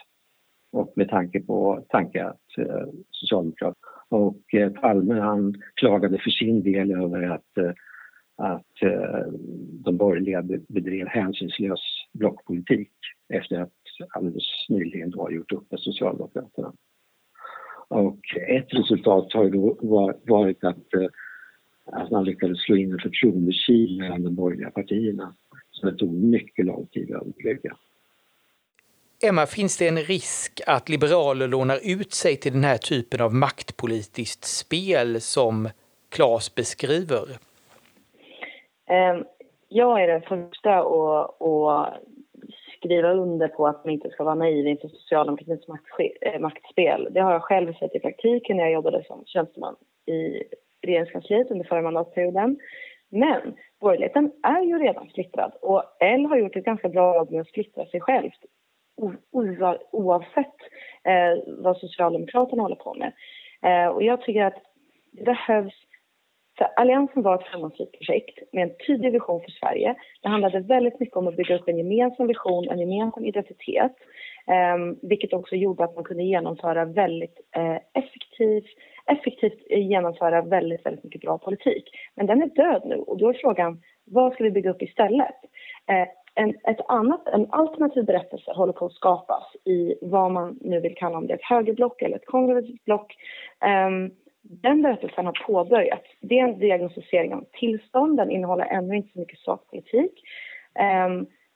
Och 0.71 0.93
med 0.95 1.09
tanke 1.09 1.39
på 1.39 1.85
tanke 1.89 2.25
att 2.25 2.57
eh, 2.57 2.87
Socialdemokraterna 3.11 3.75
och 4.09 4.53
eh, 4.53 4.71
Palme 4.71 5.19
han 5.19 5.55
klagade 5.75 6.17
för 6.17 6.29
sin 6.29 6.63
del 6.63 6.91
över 6.91 7.29
att, 7.29 7.57
eh, 7.57 7.71
att 8.37 8.81
eh, 8.81 9.31
de 9.83 9.97
borgerliga 9.97 10.41
bedrev 10.67 11.07
hänsynslös 11.07 11.79
blockpolitik 12.13 12.91
efter 13.33 13.61
att 13.61 13.71
alldeles 14.09 14.65
nyligen 14.69 15.09
då 15.11 15.31
gjort 15.31 15.51
upp 15.51 15.71
med 15.71 15.79
Socialdemokraterna. 15.79 16.73
Och 17.87 18.19
ett 18.47 18.73
resultat 18.73 19.33
har 19.33 19.43
ju 19.43 19.49
då 19.49 19.77
varit 20.27 20.63
att, 20.63 20.93
eh, 20.93 21.07
att 21.91 22.11
man 22.11 22.25
lyckades 22.25 22.61
slå 22.61 22.75
in 22.75 22.91
en 22.91 22.99
förtroendekil 22.99 23.97
mellan 23.99 24.23
de 24.23 24.35
borgerliga 24.35 24.69
partierna 24.69 25.33
som 25.71 25.91
det 25.91 25.97
tog 25.97 26.13
mycket 26.13 26.65
lång 26.65 26.85
tid 26.85 27.15
att 27.15 27.21
överbrygga. 27.21 27.77
Emma, 29.23 29.45
finns 29.45 29.77
det 29.77 29.87
en 29.87 29.97
risk 29.97 30.61
att 30.67 30.89
liberaler 30.89 31.47
lånar 31.47 31.79
ut 31.83 32.13
sig 32.13 32.35
till 32.35 32.53
den 32.53 32.63
här 32.63 32.77
typen 32.77 33.21
av 33.21 33.33
maktpolitiskt 33.33 34.45
spel 34.45 35.21
som 35.21 35.69
Claes 36.09 36.55
beskriver? 36.55 37.25
Ehm, 38.85 39.23
jag 39.69 40.03
är 40.03 40.07
den 40.07 40.21
första 40.21 40.79
att 40.79 42.03
skriva 42.77 43.13
under 43.13 43.47
på 43.47 43.67
att 43.67 43.85
man 43.85 43.93
inte 43.93 44.09
ska 44.09 44.23
vara 44.23 44.35
naiv 44.35 44.67
inför 44.67 44.87
socialdemokratins 44.87 45.65
eh, 46.21 46.39
maktspel. 46.39 47.07
Det 47.11 47.19
har 47.19 47.31
jag 47.31 47.43
själv 47.43 47.73
sett 47.73 47.95
i 47.95 47.99
praktiken 47.99 48.57
när 48.57 48.63
jag 48.63 48.73
jobbade 48.73 49.03
som 49.07 49.23
tjänsteman 49.25 49.75
i 50.05 50.43
regeringskansliet 50.87 51.51
under 51.51 51.65
förra 51.65 51.81
mandatperioden. 51.81 52.59
Men 53.09 53.53
borgerligheten 53.79 54.31
är 54.43 54.61
ju 54.61 54.79
redan 54.79 55.09
splittrad 55.09 55.51
och 55.61 55.83
L 55.99 56.25
har 56.25 56.37
gjort 56.37 56.55
ett 56.55 56.65
ganska 56.65 56.89
bra 56.89 57.15
jobb 57.15 57.31
med 57.31 57.41
att 57.41 57.47
splittra 57.47 57.85
sig 57.85 58.01
självt 58.01 58.39
oavsett 59.91 60.55
eh, 61.03 61.43
vad 61.47 61.77
Socialdemokraterna 61.77 62.63
håller 62.63 62.75
på 62.75 62.93
med. 62.93 63.13
Eh, 63.61 63.87
och 63.87 64.03
jag 64.03 64.21
tycker 64.21 64.43
att 64.43 64.63
det 65.11 65.23
behövs 65.23 65.73
för 66.57 66.67
Alliansen 66.75 67.23
var 67.23 67.35
ett 67.35 67.47
framgångsrikt 67.47 67.97
projekt 67.97 68.39
med 68.51 68.63
en 68.63 68.75
tydlig 68.87 69.11
vision 69.11 69.41
för 69.41 69.51
Sverige. 69.51 69.95
Det 70.21 70.29
handlade 70.29 70.59
väldigt 70.59 70.99
mycket 70.99 71.15
om 71.15 71.27
att 71.27 71.35
bygga 71.35 71.55
upp 71.55 71.67
en 71.67 71.77
gemensam 71.77 72.27
vision, 72.27 72.69
en 72.69 72.79
gemensam 72.79 73.25
identitet. 73.25 73.95
Eh, 74.47 74.77
vilket 75.01 75.33
också 75.33 75.55
gjorde 75.55 75.83
att 75.83 75.95
man 75.95 76.03
kunde 76.03 76.23
genomföra 76.23 76.85
väldigt 76.85 77.39
eh, 77.55 77.75
effektivt, 77.93 78.65
effektivt 79.07 79.67
genomföra 79.69 80.41
väldigt, 80.41 80.85
väldigt 80.85 81.03
mycket 81.03 81.21
bra 81.21 81.37
politik. 81.37 81.89
Men 82.15 82.25
den 82.25 82.41
är 82.41 82.47
död 82.47 82.81
nu 82.85 82.95
och 82.95 83.17
då 83.17 83.29
är 83.29 83.33
frågan, 83.33 83.81
vad 84.05 84.33
ska 84.33 84.43
vi 84.43 84.51
bygga 84.51 84.69
upp 84.69 84.81
istället? 84.81 85.35
Eh, 85.87 86.07
en, 86.35 86.49
ett 86.49 86.81
annat, 86.87 87.27
en 87.27 87.47
alternativ 87.51 88.05
berättelse 88.05 88.51
håller 88.51 88.73
på 88.73 88.85
att 88.85 88.93
skapas 88.93 89.55
i 89.65 89.95
vad 90.01 90.31
man 90.31 90.59
nu 90.61 90.79
vill 90.79 90.95
kalla 90.95 91.17
om 91.17 91.27
det 91.27 91.33
ett 91.33 91.43
högerblock 91.43 92.01
eller 92.01 92.15
ett 92.15 92.25
konservativt 92.25 92.85
block. 92.85 93.15
Eh, 93.61 93.89
den 94.41 94.81
berättelsen 94.81 95.25
har 95.25 95.45
påbörjats. 95.47 96.05
Det 96.21 96.39
är 96.39 96.43
en 96.43 96.59
diagnostisering 96.59 97.33
av 97.33 97.45
tillstånd. 97.51 98.17
Den 98.17 98.31
innehåller 98.31 98.65
ännu 98.65 98.95
inte 98.95 99.13
så 99.13 99.19
mycket 99.19 99.39
sakpolitik. 99.39 100.21
Eh, 100.79 101.09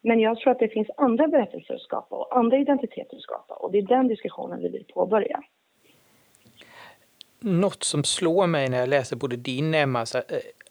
men 0.04 0.20
jag 0.20 0.38
tror 0.38 0.52
att 0.52 0.60
det 0.60 0.68
finns 0.68 0.90
andra 0.98 1.28
berättelser 1.28 1.74
att 1.74 1.82
skapa 1.82 2.16
och 2.16 2.38
andra 2.38 2.58
identiteter 2.58 3.16
att 3.16 3.22
skapa. 3.22 3.54
Och 3.54 3.72
det 3.72 3.78
är 3.78 3.82
den 3.82 4.08
diskussionen 4.08 4.60
vi 4.60 4.70
vill 4.70 4.86
påbörja. 4.94 5.42
Något 7.44 7.84
som 7.84 8.04
slår 8.04 8.48
mig 8.48 8.70
när 8.70 8.80
jag 8.80 8.90
läser 8.90 9.16
både 9.16 9.36
din, 9.36 9.74
Emmas 9.74 10.16
eh, 10.16 10.22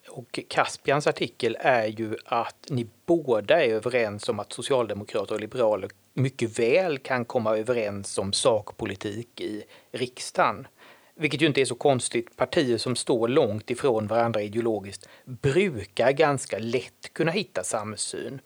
och 0.09 0.39
Caspians 0.47 1.07
artikel 1.07 1.57
är 1.59 1.87
ju 1.87 2.15
att 2.25 2.65
ni 2.69 2.87
båda 3.05 3.63
är 3.63 3.69
överens 3.69 4.29
om 4.29 4.39
att 4.39 4.53
socialdemokrater 4.53 5.35
och 5.35 5.41
liberaler 5.41 5.89
mycket 6.13 6.59
väl 6.59 6.97
kan 6.97 7.25
komma 7.25 7.57
överens 7.57 8.17
om 8.17 8.33
sakpolitik 8.33 9.41
i 9.41 9.63
riksdagen. 9.91 10.67
Vilket 11.15 11.41
ju 11.41 11.47
inte 11.47 11.61
är 11.61 11.65
så 11.65 11.75
konstigt. 11.75 12.35
Partier 12.37 12.77
som 12.77 12.95
står 12.95 13.27
långt 13.27 13.69
ifrån 13.69 14.07
varandra 14.07 14.41
ideologiskt 14.41 15.09
brukar 15.25 16.11
ganska 16.11 16.59
lätt 16.59 17.13
kunna 17.13 17.31
hitta 17.31 17.63
samsyn. 17.63 18.41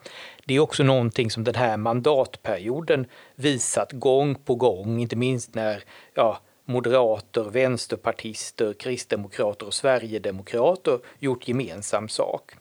Det 0.45 0.55
är 0.55 0.59
också 0.59 0.83
någonting 0.83 1.31
som 1.31 1.43
den 1.43 1.55
här 1.55 1.77
mandatperioden 1.77 3.05
visat 3.35 3.91
gång 3.91 4.35
på 4.35 4.55
gång, 4.55 5.01
inte 5.01 5.15
minst 5.15 5.55
när 5.55 5.83
ja, 6.13 6.39
moderater, 6.65 7.43
vänsterpartister, 7.43 8.73
kristdemokrater 8.73 9.65
och 9.65 9.73
sverigedemokrater 9.73 10.99
gjort 11.19 11.47
gemensam 11.47 12.09
sak. 12.09 12.51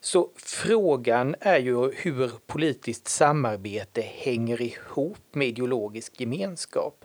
Så 0.00 0.30
frågan 0.36 1.34
är 1.40 1.58
ju 1.58 1.92
hur 1.92 2.30
politiskt 2.46 3.08
samarbete 3.08 4.00
hänger 4.00 4.62
ihop 4.62 5.18
med 5.32 5.48
ideologisk 5.48 6.20
gemenskap. 6.20 7.04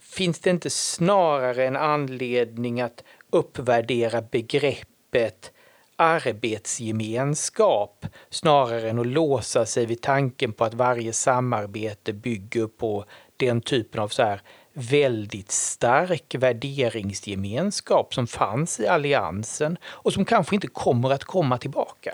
Finns 0.00 0.40
det 0.40 0.50
inte 0.50 0.70
snarare 0.70 1.66
en 1.66 1.76
anledning 1.76 2.80
att 2.80 3.04
uppvärdera 3.30 4.22
begreppet 4.22 5.52
arbetsgemenskap 5.96 8.06
snarare 8.30 8.90
än 8.90 8.98
att 8.98 9.06
låsa 9.06 9.66
sig 9.66 9.86
vid 9.86 10.00
tanken 10.00 10.52
på 10.52 10.64
att 10.64 10.74
varje 10.74 11.12
samarbete 11.12 12.12
bygger 12.12 12.66
på 12.66 13.04
den 13.36 13.60
typen 13.60 14.00
av 14.00 14.08
så 14.08 14.22
här 14.22 14.42
väldigt 14.74 15.50
stark 15.50 16.34
värderingsgemenskap 16.34 18.14
som 18.14 18.26
fanns 18.26 18.80
i 18.80 18.86
alliansen 18.86 19.76
och 19.84 20.12
som 20.12 20.24
kanske 20.24 20.54
inte 20.54 20.68
kommer 20.68 21.10
att 21.10 21.24
komma 21.24 21.58
tillbaka. 21.58 22.12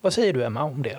Vad 0.00 0.12
säger 0.12 0.32
du, 0.32 0.44
Emma, 0.44 0.64
om 0.64 0.82
det? 0.82 0.98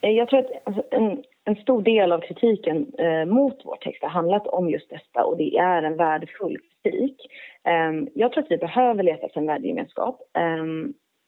Eh, 0.00 0.10
jag 0.10 0.28
tror 0.28 0.40
att 0.40 0.50
alltså, 0.64 0.82
en, 0.90 1.22
en, 1.44 1.56
stor 1.56 1.82
del 1.82 2.12
av 2.12 2.20
kritiken 2.20 2.86
eh, 2.98 3.24
mot 3.24 3.60
vår 3.64 3.76
text 3.76 4.02
har 4.02 4.10
handlat 4.10 4.46
om 4.46 4.70
just 4.70 4.90
detta 4.90 5.24
och 5.24 5.36
det 5.36 5.56
är 5.56 5.82
en 5.82 5.96
värdefull 5.96 6.58
kritik. 6.82 7.16
Eh, 7.64 7.92
jag 8.14 8.32
tror 8.32 8.44
att 8.44 8.50
vi 8.50 8.56
behöver 8.56 9.02
leta 9.02 9.26
efter 9.26 9.40
en 9.40 9.46
värdegemenskap. 9.46 10.20
Eh, 10.36 10.64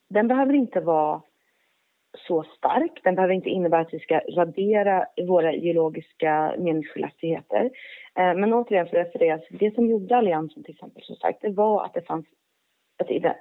den 0.09 0.27
behöver 0.27 0.53
inte 0.53 0.79
vara 0.79 1.21
så 2.27 2.43
stark. 2.57 2.99
Den 3.03 3.15
behöver 3.15 3.33
inte 3.33 3.49
innebära 3.49 3.81
att 3.81 3.93
vi 3.93 3.99
ska 3.99 4.19
radera 4.19 5.05
våra 5.27 5.53
ideologiska 5.53 6.55
meningsskiljaktigheter. 6.57 7.69
Eh, 8.19 8.33
men 8.35 8.53
återigen 8.53 8.87
för 8.87 8.97
att 8.97 9.07
referera 9.07 9.39
det 9.49 9.75
som 9.75 9.87
gjorde 9.87 10.17
Alliansen 10.17 10.63
till 10.63 10.73
exempel 10.73 11.03
så 11.03 11.15
starkt, 11.15 11.41
det 11.41 11.49
var 11.49 11.85
att 11.85 11.93
det 11.93 12.01
fanns 12.01 12.25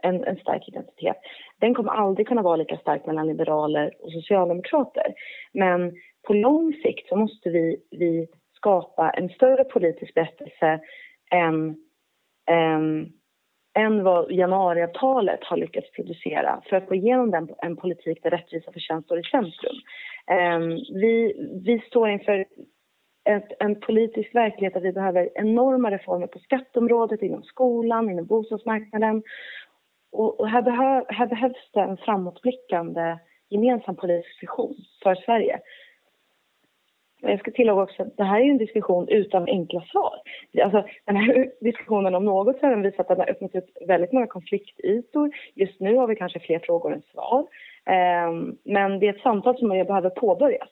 en, 0.02 0.24
en 0.24 0.36
stark 0.36 0.68
identitet. 0.68 1.16
Den 1.60 1.74
kommer 1.74 1.92
aldrig 1.92 2.28
kunna 2.28 2.42
vara 2.42 2.56
lika 2.56 2.76
stark 2.76 3.06
mellan 3.06 3.26
liberaler 3.26 3.94
och 4.00 4.12
socialdemokrater. 4.12 5.14
Men 5.52 5.92
på 6.26 6.34
lång 6.34 6.72
sikt 6.72 7.08
så 7.08 7.16
måste 7.16 7.50
vi, 7.50 7.76
vi 7.90 8.26
skapa 8.56 9.10
en 9.10 9.28
större 9.28 9.64
politisk 9.64 10.14
berättelse 10.14 10.80
än, 11.30 11.76
än 12.50 13.12
än 13.74 14.04
vad 14.04 14.32
januariavtalet 14.32 15.44
har 15.44 15.56
lyckats 15.56 15.90
producera 15.90 16.62
för 16.68 16.76
att 16.76 16.88
få 16.88 16.94
igenom 16.94 17.30
den, 17.30 17.48
en 17.58 17.76
politik 17.76 18.22
där 18.22 18.30
rättvisa 18.30 18.72
för 18.72 18.80
kön 18.80 19.02
står 19.02 19.18
i 19.18 19.22
centrum. 19.22 19.76
Ehm, 20.26 20.70
vi, 21.02 21.34
vi 21.64 21.82
står 21.86 22.08
inför 22.08 22.46
ett, 23.24 23.52
en 23.58 23.80
politisk 23.80 24.34
verklighet 24.34 24.74
där 24.74 24.80
vi 24.80 24.92
behöver 24.92 25.30
enorma 25.34 25.90
reformer 25.90 26.26
på 26.26 26.38
skatteområdet, 26.38 27.22
inom 27.22 27.42
skolan, 27.42 28.10
inom 28.10 28.26
bostadsmarknaden. 28.26 29.22
Och, 30.12 30.40
och 30.40 30.48
här, 30.48 30.62
behö, 30.62 31.04
här 31.08 31.26
behövs 31.26 31.70
det 31.72 31.80
en 31.80 31.96
framåtblickande 31.96 33.18
gemensam 33.48 33.96
politisk 33.96 34.42
vision 34.42 34.74
för 35.02 35.14
Sverige. 35.14 35.60
Jag 37.22 37.40
ska 37.40 37.50
tillägga 37.50 37.82
också 37.82 38.02
att 38.02 38.16
det 38.16 38.24
här 38.24 38.40
är 38.40 38.44
en 38.44 38.58
diskussion 38.58 39.08
utan 39.08 39.48
enkla 39.48 39.80
svar. 39.80 40.14
Alltså, 40.62 40.84
den 41.04 41.16
här 41.16 41.50
diskussionen 41.60 42.14
om 42.14 42.24
något 42.24 42.58
så 42.58 42.66
har 42.66 42.70
den 42.70 42.82
visat 42.82 43.00
att 43.00 43.08
den 43.08 43.18
har 43.18 43.30
öppnat 43.30 43.54
upp 43.54 43.70
väldigt 43.88 44.12
många 44.12 44.26
konfliktytor. 44.26 45.30
Just 45.54 45.80
nu 45.80 45.96
har 45.96 46.06
vi 46.06 46.16
kanske 46.16 46.40
fler 46.40 46.58
frågor 46.58 46.92
än 46.92 47.02
svar. 47.12 47.46
Ehm, 47.86 48.56
men 48.64 48.98
det 48.98 49.08
är 49.08 49.14
ett 49.14 49.22
samtal 49.22 49.58
som 49.58 49.68
behöver 49.68 50.10
påbörjas 50.10 50.70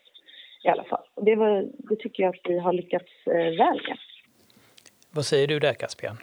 i 0.64 0.68
alla 0.68 0.85
fall. 0.85 1.03
Och 1.14 1.25
det, 1.25 1.37
var, 1.37 1.68
det 1.79 1.97
tycker 1.97 2.23
jag 2.23 2.35
att 2.35 2.40
vi 2.44 2.59
har 2.59 2.73
lyckats 2.73 3.12
uh, 3.27 3.35
väl 3.35 3.81
med. 3.88 3.99
Vad 5.11 5.27
säger 5.27 5.49
du 5.49 5.59
där, 5.59 5.75
Caspian? 5.75 6.16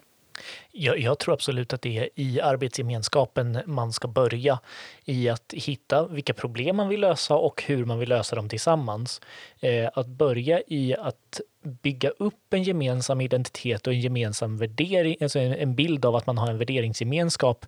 Jag, 0.71 0.99
jag, 0.99 1.19
tror 1.19 1.33
absolut 1.33 1.73
att 1.73 1.81
det 1.81 1.97
är 1.97 2.09
i 2.15 2.41
arbetsgemenskapen 2.41 3.59
man 3.65 3.93
ska 3.93 4.07
börja 4.07 4.59
i 5.05 5.29
att 5.29 5.53
hitta 5.53 6.07
vilka 6.07 6.33
problem 6.33 6.75
man 6.75 6.89
vill 6.89 7.01
lösa 7.01 7.35
och 7.35 7.63
hur 7.63 7.85
man 7.85 7.99
vill 7.99 8.09
lösa 8.09 8.35
dem 8.35 8.49
tillsammans. 8.49 9.21
Eh, 9.59 9.89
att 9.93 10.07
börja 10.07 10.61
i 10.67 10.95
att 10.99 11.41
bygga 11.61 12.09
upp 12.09 12.53
en 12.53 12.63
gemensam 12.63 13.21
identitet 13.21 13.87
och 13.87 13.93
en 13.93 13.99
gemensam 13.99 14.57
värdering, 14.57 15.17
alltså 15.21 15.39
en, 15.39 15.53
en 15.53 15.75
bild 15.75 16.05
av 16.05 16.15
att 16.15 16.27
man 16.27 16.37
har 16.37 16.49
en 16.49 16.57
värderingsgemenskap. 16.57 17.65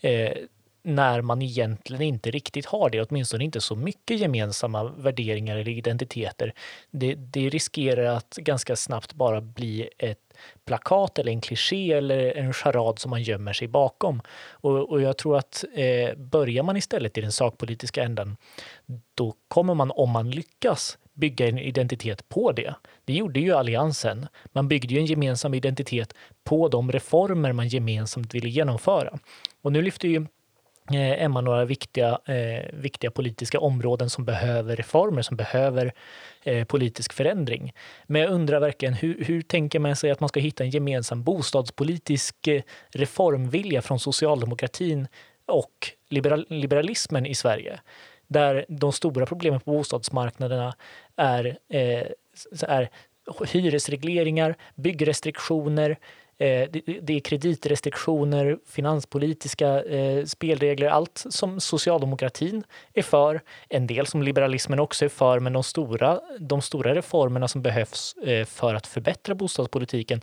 Eh, 0.00 0.32
när 0.82 1.22
man 1.22 1.42
egentligen 1.42 2.02
inte 2.02 2.30
riktigt 2.30 2.66
har 2.66 2.90
det, 2.90 3.02
åtminstone 3.02 3.44
inte 3.44 3.60
så 3.60 3.76
mycket 3.76 4.18
gemensamma 4.20 4.84
värderingar 4.84 5.56
eller 5.56 5.72
identiteter. 5.72 6.54
Det, 6.90 7.14
det 7.14 7.48
riskerar 7.48 8.16
att 8.16 8.36
ganska 8.36 8.76
snabbt 8.76 9.14
bara 9.14 9.40
bli 9.40 9.88
ett 9.98 10.18
plakat 10.64 11.18
eller 11.18 11.32
en 11.32 11.40
kliché 11.40 11.92
eller 11.92 12.36
en 12.36 12.52
charad 12.52 12.98
som 12.98 13.10
man 13.10 13.22
gömmer 13.22 13.52
sig 13.52 13.68
bakom. 13.68 14.22
Och, 14.50 14.90
och 14.90 15.00
jag 15.00 15.16
tror 15.18 15.38
att 15.38 15.64
eh, 15.74 16.16
börjar 16.16 16.62
man 16.62 16.76
istället 16.76 17.18
i 17.18 17.20
den 17.20 17.32
sakpolitiska 17.32 18.02
änden, 18.02 18.36
då 19.14 19.34
kommer 19.48 19.74
man, 19.74 19.90
om 19.90 20.10
man 20.10 20.30
lyckas, 20.30 20.98
bygga 21.12 21.48
en 21.48 21.58
identitet 21.58 22.28
på 22.28 22.52
det. 22.52 22.74
Det 23.04 23.12
gjorde 23.12 23.40
ju 23.40 23.52
Alliansen. 23.52 24.26
Man 24.52 24.68
byggde 24.68 24.94
ju 24.94 25.00
en 25.00 25.06
gemensam 25.06 25.54
identitet 25.54 26.14
på 26.44 26.68
de 26.68 26.92
reformer 26.92 27.52
man 27.52 27.68
gemensamt 27.68 28.34
ville 28.34 28.48
genomföra. 28.48 29.18
Och 29.62 29.72
nu 29.72 29.82
lyfter 29.82 30.08
ju 30.08 30.26
Eh, 30.94 31.24
Emma 31.24 31.40
några 31.40 31.64
viktiga, 31.64 32.18
eh, 32.24 32.64
viktiga 32.72 33.10
politiska 33.10 33.60
områden 33.60 34.10
som 34.10 34.24
behöver 34.24 34.76
reformer, 34.76 35.22
som 35.22 35.36
behöver 35.36 35.92
eh, 36.42 36.64
politisk 36.64 37.12
förändring. 37.12 37.72
Men 38.06 38.22
jag 38.22 38.30
undrar 38.30 38.60
verkligen, 38.60 38.94
hur, 38.94 39.24
hur 39.24 39.42
tänker 39.42 39.78
man 39.78 39.96
sig 39.96 40.10
att 40.10 40.20
man 40.20 40.28
ska 40.28 40.40
hitta 40.40 40.64
en 40.64 40.70
gemensam 40.70 41.22
bostadspolitisk 41.22 42.46
eh, 42.46 42.62
reformvilja 42.90 43.82
från 43.82 44.00
socialdemokratin 44.00 45.08
och 45.46 45.90
liberal, 46.08 46.46
liberalismen 46.48 47.26
i 47.26 47.34
Sverige? 47.34 47.80
Där 48.26 48.64
de 48.68 48.92
stora 48.92 49.26
problemen 49.26 49.60
på 49.60 49.70
bostadsmarknaderna 49.70 50.74
är, 51.16 51.58
eh, 51.68 52.06
är 52.62 52.90
hyresregleringar, 53.46 54.56
byggrestriktioner, 54.74 55.98
Eh, 56.40 56.68
det 57.02 57.16
är 57.16 57.20
kreditrestriktioner, 57.20 58.58
finanspolitiska 58.66 59.82
eh, 59.82 60.24
spelregler, 60.24 60.88
allt 60.88 61.24
som 61.30 61.60
socialdemokratin 61.60 62.64
är 62.94 63.02
för. 63.02 63.40
En 63.68 63.86
del 63.86 64.06
som 64.06 64.22
liberalismen 64.22 64.80
också 64.80 65.04
är 65.04 65.08
för, 65.08 65.40
men 65.40 65.52
de 65.52 65.62
stora, 65.62 66.20
de 66.38 66.62
stora 66.62 66.94
reformerna 66.94 67.48
som 67.48 67.62
behövs 67.62 68.14
eh, 68.14 68.44
för 68.44 68.74
att 68.74 68.86
förbättra 68.86 69.34
bostadspolitiken 69.34 70.20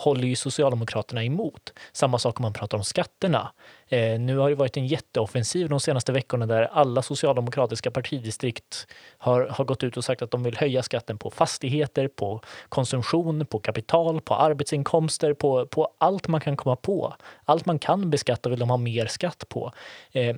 håller 0.00 0.28
ju 0.28 0.36
Socialdemokraterna 0.36 1.24
emot. 1.24 1.72
Samma 1.92 2.18
sak 2.18 2.40
om 2.40 2.42
man 2.42 2.52
pratar 2.52 2.78
om 2.78 2.84
skatterna. 2.84 3.52
Eh, 3.88 4.20
nu 4.20 4.36
har 4.36 4.48
det 4.48 4.54
varit 4.54 4.76
en 4.76 4.86
jätteoffensiv 4.86 5.68
de 5.68 5.80
senaste 5.80 6.12
veckorna 6.12 6.46
där 6.46 6.62
alla 6.62 7.02
socialdemokratiska 7.02 7.90
partidistrikt 7.90 8.86
har, 9.18 9.46
har 9.46 9.64
gått 9.64 9.82
ut 9.82 9.96
och 9.96 10.04
sagt 10.04 10.22
att 10.22 10.30
de 10.30 10.42
vill 10.42 10.56
höja 10.56 10.82
skatten 10.82 11.18
på 11.18 11.30
fastigheter, 11.30 12.08
på 12.08 12.40
konsumtion, 12.68 13.46
på 13.46 13.58
kapital, 13.58 14.20
på 14.20 14.34
arbetsinkomster, 14.34 15.34
på, 15.34 15.66
på 15.66 15.92
allt 15.98 16.28
man 16.28 16.40
kan 16.40 16.56
komma 16.56 16.76
på. 16.76 17.14
Allt 17.44 17.66
man 17.66 17.78
kan 17.78 18.10
beskatta 18.10 18.48
vill 18.48 18.58
de 18.58 18.70
ha 18.70 18.76
mer 18.76 19.06
skatt 19.06 19.44
på. 19.48 19.72
Eh, 20.12 20.36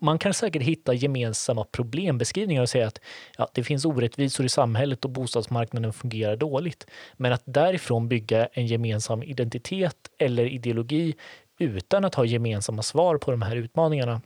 man 0.00 0.18
kan 0.18 0.34
säkert 0.34 0.62
hitta 0.62 0.94
gemensamma 0.94 1.64
problembeskrivningar 1.64 2.62
och 2.62 2.68
säga 2.68 2.86
att 2.86 3.00
ja, 3.38 3.48
det 3.54 3.64
finns 3.64 3.84
orättvisor 3.84 4.46
i 4.46 4.48
samhället 4.48 5.04
och 5.04 5.10
bostadsmarknaden 5.10 5.92
fungerar 5.92 6.36
dåligt. 6.36 6.86
Men 7.16 7.32
att 7.32 7.42
därifrån 7.44 8.08
bygga 8.08 8.46
en 8.46 8.66
gemensam 8.66 9.22
identitet 9.22 9.96
eller 10.18 10.46
ideologi 10.46 11.14
utan 11.58 12.04
att 12.04 12.14
ha 12.14 12.24
gemensamma 12.24 12.82
svar 12.82 13.18
på 13.18 13.30
de 13.30 13.42
här 13.42 13.56
utmaningarna 13.56 14.20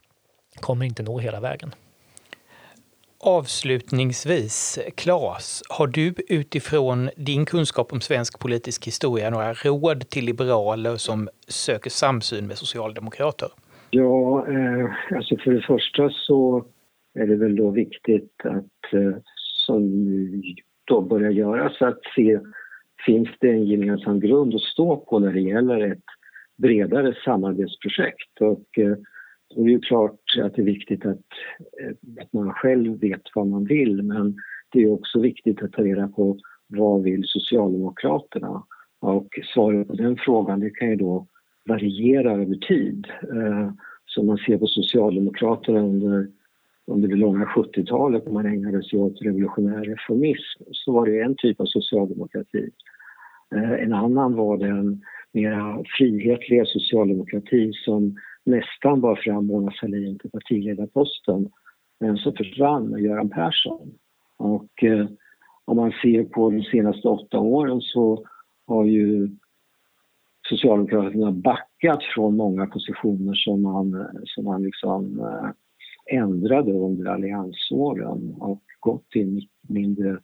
kommer 0.61 0.87
inte 0.87 1.03
nå 1.03 1.19
hela 1.19 1.41
vägen. 1.41 1.75
Avslutningsvis, 3.25 4.79
Claes, 4.97 5.63
har 5.69 5.87
du 5.87 6.15
utifrån 6.29 7.11
din 7.17 7.47
kunskap 7.47 7.93
om 7.93 8.01
svensk 8.01 8.39
politisk 8.39 8.87
historia 8.87 9.31
några 9.31 9.55
råd 9.55 10.09
till 10.09 10.25
liberaler 10.25 10.97
som 10.97 11.29
söker 11.49 11.91
samsyn 11.91 12.47
med 12.47 12.59
socialdemokrater? 12.59 13.49
Ja, 13.95 14.47
eh, 14.49 15.17
alltså 15.17 15.37
för 15.37 15.53
det 15.53 15.61
första 15.61 16.11
så 16.11 16.65
är 17.15 17.27
det 17.27 17.37
väl 17.37 17.57
då 17.57 17.71
viktigt 17.71 18.33
att, 18.45 18.93
eh, 18.93 19.17
som 19.67 19.83
då 20.85 21.01
börjar 21.01 21.31
göras, 21.31 21.83
att 21.83 21.99
se 22.15 22.41
finns 23.07 23.29
det 23.41 23.51
en 23.51 23.65
gemensam 23.65 24.21
grund 24.21 24.55
att 24.55 24.61
stå 24.61 24.97
på 24.97 25.19
när 25.19 25.33
det 25.33 25.41
gäller 25.41 25.81
ett 25.93 26.05
bredare 26.59 27.15
samarbetsprojekt. 27.25 28.41
Och 28.41 28.79
eh, 28.79 28.97
då 29.55 29.61
är 29.61 29.65
det 29.65 29.71
ju 29.71 29.81
klart 29.81 30.21
att 30.43 30.55
det 30.55 30.63
är 30.63 30.67
viktigt 30.67 31.07
att, 31.07 31.27
eh, 31.81 32.23
att 32.23 32.33
man 32.33 32.53
själv 32.53 33.01
vet 33.01 33.23
vad 33.35 33.47
man 33.47 33.65
vill 33.65 34.03
men 34.03 34.37
det 34.73 34.83
är 34.83 34.93
också 34.93 35.21
viktigt 35.21 35.63
att 35.63 35.73
ta 35.73 35.83
reda 35.83 36.09
på 36.09 36.39
vad 36.67 37.03
vill 37.03 37.23
Socialdemokraterna? 37.25 38.63
Och 39.01 39.29
svaret 39.55 39.89
på 39.89 39.95
den 39.95 40.17
frågan 40.17 40.61
det 40.61 40.71
kan 40.71 40.91
ju 40.91 40.97
då 40.97 41.27
varierar 41.65 42.41
över 42.41 42.55
tid. 42.55 43.07
Eh, 43.23 43.71
som 44.15 44.27
man 44.27 44.39
ser 44.39 44.59
på 44.59 44.67
Socialdemokraterna 44.67 45.81
under, 45.81 46.29
under 46.87 47.09
det 47.09 47.17
långa 47.17 47.45
70-talet 47.45 48.27
när 48.27 48.33
man 48.33 48.47
ägnade 48.47 48.83
sig 48.83 48.99
åt 48.99 49.23
revolutionär 49.23 49.85
reformism 49.85 50.63
så 50.73 50.93
var 50.93 51.07
det 51.07 51.21
en 51.21 51.35
typ 51.39 51.61
av 51.61 51.67
socialdemokrati. 51.67 52.71
Eh, 53.55 53.73
en 53.73 53.93
annan 53.93 54.35
var 54.35 54.57
den 54.57 55.03
mera 55.33 55.85
frihetliga 55.99 56.65
socialdemokrati 56.65 57.73
som 57.73 58.17
nästan 58.45 59.01
bar 59.01 59.17
fram 59.17 59.47
Mona 59.47 59.73
Sahlin 59.81 60.19
till 60.19 60.31
partiledarposten 60.31 61.49
men 62.01 62.17
som 62.17 62.33
försvann 62.33 62.89
med 62.89 63.03
Göran 63.03 63.31
Persson. 63.31 63.93
Och 64.37 64.85
eh, 64.85 65.07
om 65.65 65.77
man 65.77 65.93
ser 66.03 66.25
på 66.25 66.51
de 66.51 66.63
senaste 66.63 67.09
åtta 67.09 67.39
åren 67.39 67.81
så 67.81 68.25
har 68.67 68.85
ju 68.85 69.31
Socialdemokraterna 70.49 71.33
backat 71.33 72.03
från 72.15 72.37
många 72.37 72.67
positioner 72.67 73.35
som 73.35 73.63
man, 73.63 74.07
som 74.25 74.45
man 74.45 74.63
liksom 74.63 75.21
eh, 75.21 75.51
ändrade 76.19 76.73
under 76.73 77.11
alliansåren 77.11 78.35
och 78.39 78.63
gått 78.81 79.17
i 79.17 79.23
en 79.23 79.41
mindre 79.69 80.19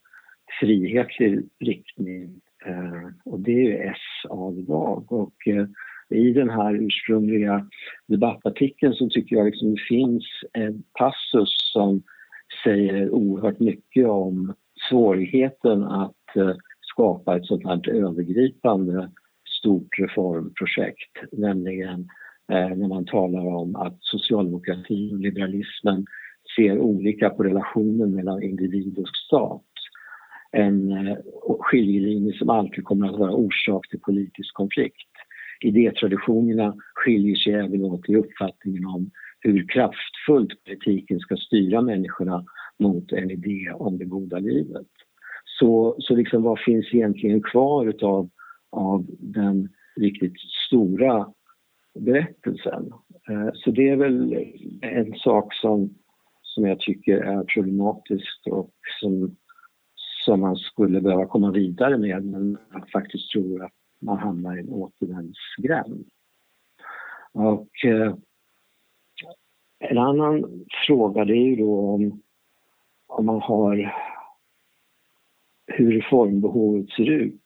frihetlig 0.60 1.48
riktning. 1.60 2.40
Eh, 2.66 3.08
och 3.24 3.40
det 3.40 3.52
är 3.52 3.64
ju 3.64 3.76
S 3.76 4.30
av 4.30 4.58
idag. 4.58 5.12
Och 5.12 5.48
eh, 5.48 5.66
i 6.10 6.32
den 6.32 6.50
här 6.50 6.74
ursprungliga 6.74 7.68
debattartikeln 8.06 8.94
så 8.94 9.08
tycker 9.08 9.36
jag 9.36 9.46
liksom 9.46 9.70
det 9.70 9.80
finns 9.88 10.24
en 10.52 10.82
passus 10.98 11.72
som 11.72 12.02
säger 12.64 13.10
oerhört 13.10 13.60
mycket 13.60 14.06
om 14.06 14.54
svårigheten 14.88 15.82
att 15.82 16.14
skapa 16.80 17.36
ett 17.36 17.46
sånt 17.46 17.64
här 17.64 17.90
övergripande 17.90 19.10
stort 19.58 19.98
reformprojekt, 19.98 21.32
nämligen 21.32 22.00
eh, 22.52 22.76
när 22.76 22.88
man 22.88 23.04
talar 23.04 23.46
om 23.46 23.76
att 23.76 23.96
socialdemokratin 24.00 25.14
och 25.14 25.20
liberalismen 25.20 26.06
ser 26.56 26.78
olika 26.78 27.30
på 27.30 27.42
relationen 27.42 28.14
mellan 28.14 28.42
individ 28.42 28.98
och 28.98 29.08
stat. 29.08 29.62
En 30.52 30.92
eh, 30.92 31.16
skiljelinje 31.60 32.38
som 32.38 32.50
alltid 32.50 32.84
kommer 32.84 33.08
att 33.08 33.18
vara 33.18 33.34
orsak 33.34 33.88
till 33.88 34.00
politisk 34.00 34.54
konflikt. 34.54 35.10
Idétraditionerna 35.60 36.74
skiljer 36.94 37.36
sig 37.36 37.52
även 37.52 37.84
åt 37.84 38.08
i 38.08 38.16
uppfattningen 38.16 38.86
om 38.86 39.10
hur 39.40 39.68
kraftfullt 39.68 40.64
politiken 40.64 41.20
ska 41.20 41.36
styra 41.36 41.82
människorna 41.82 42.44
mot 42.78 43.12
en 43.12 43.30
idé 43.30 43.72
om 43.74 43.98
det 43.98 44.04
goda 44.04 44.38
livet. 44.38 44.86
Så, 45.58 45.96
så 45.98 46.16
liksom 46.16 46.42
vad 46.42 46.58
finns 46.60 46.94
egentligen 46.94 47.42
kvar 47.42 47.86
utav 47.86 48.30
av 48.70 49.06
den 49.32 49.68
riktigt 49.96 50.40
stora 50.66 51.32
berättelsen. 51.94 52.92
Eh, 53.28 53.50
så 53.54 53.70
det 53.70 53.88
är 53.88 53.96
väl 53.96 54.46
en 54.82 55.14
sak 55.14 55.54
som, 55.54 55.94
som 56.42 56.66
jag 56.66 56.80
tycker 56.80 57.16
är 57.16 57.44
problematisk 57.44 58.46
och 58.46 58.72
som, 59.00 59.36
som 60.24 60.40
man 60.40 60.56
skulle 60.56 61.00
behöva 61.00 61.26
komma 61.26 61.50
vidare 61.50 61.98
med 61.98 62.24
men 62.24 62.58
jag 62.72 62.90
faktiskt 62.90 63.30
tror 63.30 63.64
att 63.64 63.72
man 64.00 64.18
hamnar 64.18 64.56
i 64.56 64.60
en 64.60 64.68
återvändsgränd. 64.68 66.08
Och 67.32 67.84
eh, 67.84 68.14
en 69.78 69.98
annan 69.98 70.64
fråga 70.86 71.24
det 71.24 71.36
är 71.36 71.46
ju 71.46 71.56
då 71.56 71.94
om, 71.94 72.22
om 73.06 73.26
man 73.26 73.40
har 73.40 73.94
hur 75.66 75.92
reformbehovet 75.92 76.90
ser 76.90 77.10
ut. 77.10 77.42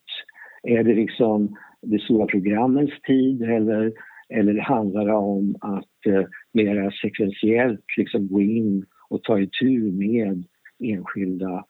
Är 0.62 0.84
det 0.84 0.94
liksom 0.94 1.56
det 1.82 2.02
stora 2.02 2.26
programmens 2.26 2.90
tid 3.06 3.42
eller, 3.42 3.92
eller 4.28 4.60
handlar 4.60 5.06
det 5.06 5.12
om 5.12 5.56
att 5.60 6.06
eh, 6.06 6.24
mera 6.52 6.90
sekventiellt 6.90 7.84
liksom 7.96 8.28
gå 8.28 8.40
in 8.40 8.86
och 9.08 9.22
ta 9.22 9.40
itu 9.40 9.92
med 9.92 10.44
enskilda 10.78 11.64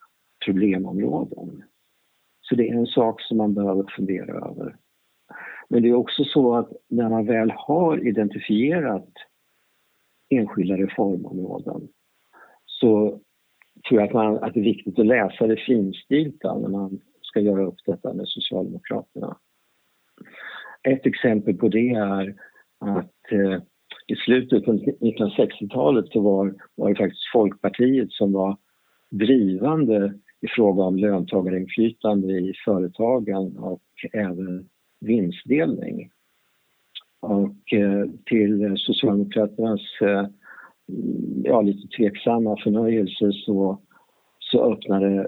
problemområden? 0.45 1.63
Så 2.41 2.55
det 2.55 2.69
är 2.69 2.73
en 2.73 2.87
sak 2.87 3.21
som 3.21 3.37
man 3.37 3.53
behöver 3.53 3.83
fundera 3.95 4.33
över. 4.33 4.75
Men 5.69 5.81
det 5.81 5.89
är 5.89 5.93
också 5.93 6.23
så 6.23 6.55
att 6.55 6.69
när 6.89 7.09
man 7.09 7.25
väl 7.25 7.51
har 7.55 8.07
identifierat 8.07 9.09
enskilda 10.29 10.77
reformområden 10.77 11.87
så 12.65 13.19
tror 13.89 14.01
jag 14.01 14.07
att, 14.07 14.13
man, 14.13 14.43
att 14.43 14.53
det 14.53 14.59
är 14.59 14.63
viktigt 14.63 14.99
att 14.99 15.05
läsa 15.05 15.47
det 15.47 15.57
finstilta 15.57 16.59
när 16.59 16.69
man 16.69 16.99
ska 17.21 17.39
göra 17.39 17.65
upp 17.65 17.79
detta 17.85 18.13
med 18.13 18.27
Socialdemokraterna. 18.27 19.37
Ett 20.83 21.05
exempel 21.05 21.53
på 21.53 21.67
det 21.67 21.89
är 21.89 22.35
att 22.79 23.31
eh, 23.31 23.61
i 24.07 24.15
slutet 24.15 24.65
på 24.65 24.73
1960-talet 24.73 26.05
så 26.07 26.21
var, 26.21 26.55
var 26.75 26.89
det 26.89 26.95
faktiskt 26.95 27.31
Folkpartiet 27.33 28.11
som 28.11 28.31
var 28.31 28.57
drivande 29.09 30.13
i 30.41 30.47
fråga 30.47 30.83
om 30.83 30.97
löntagarinflytande 30.97 32.33
i 32.33 32.53
företagen 32.65 33.57
och 33.57 33.81
även 34.13 34.69
vinstdelning. 34.99 36.09
Och 37.19 37.73
eh, 37.73 38.05
till 38.25 38.73
Socialdemokraternas 38.77 39.81
eh, 40.01 40.27
ja, 41.43 41.61
lite 41.61 41.87
tveksamma 41.97 42.57
förnöjelse 42.63 43.31
så, 43.31 43.81
så 44.39 44.73
öppnade 44.73 45.27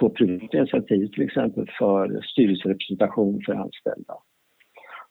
på 0.00 0.10
privat 0.10 0.54
initiativ 0.54 1.06
till 1.06 1.22
exempel 1.22 1.70
för 1.78 2.20
styrelserepresentation 2.22 3.42
för 3.46 3.52
anställda. 3.52 4.14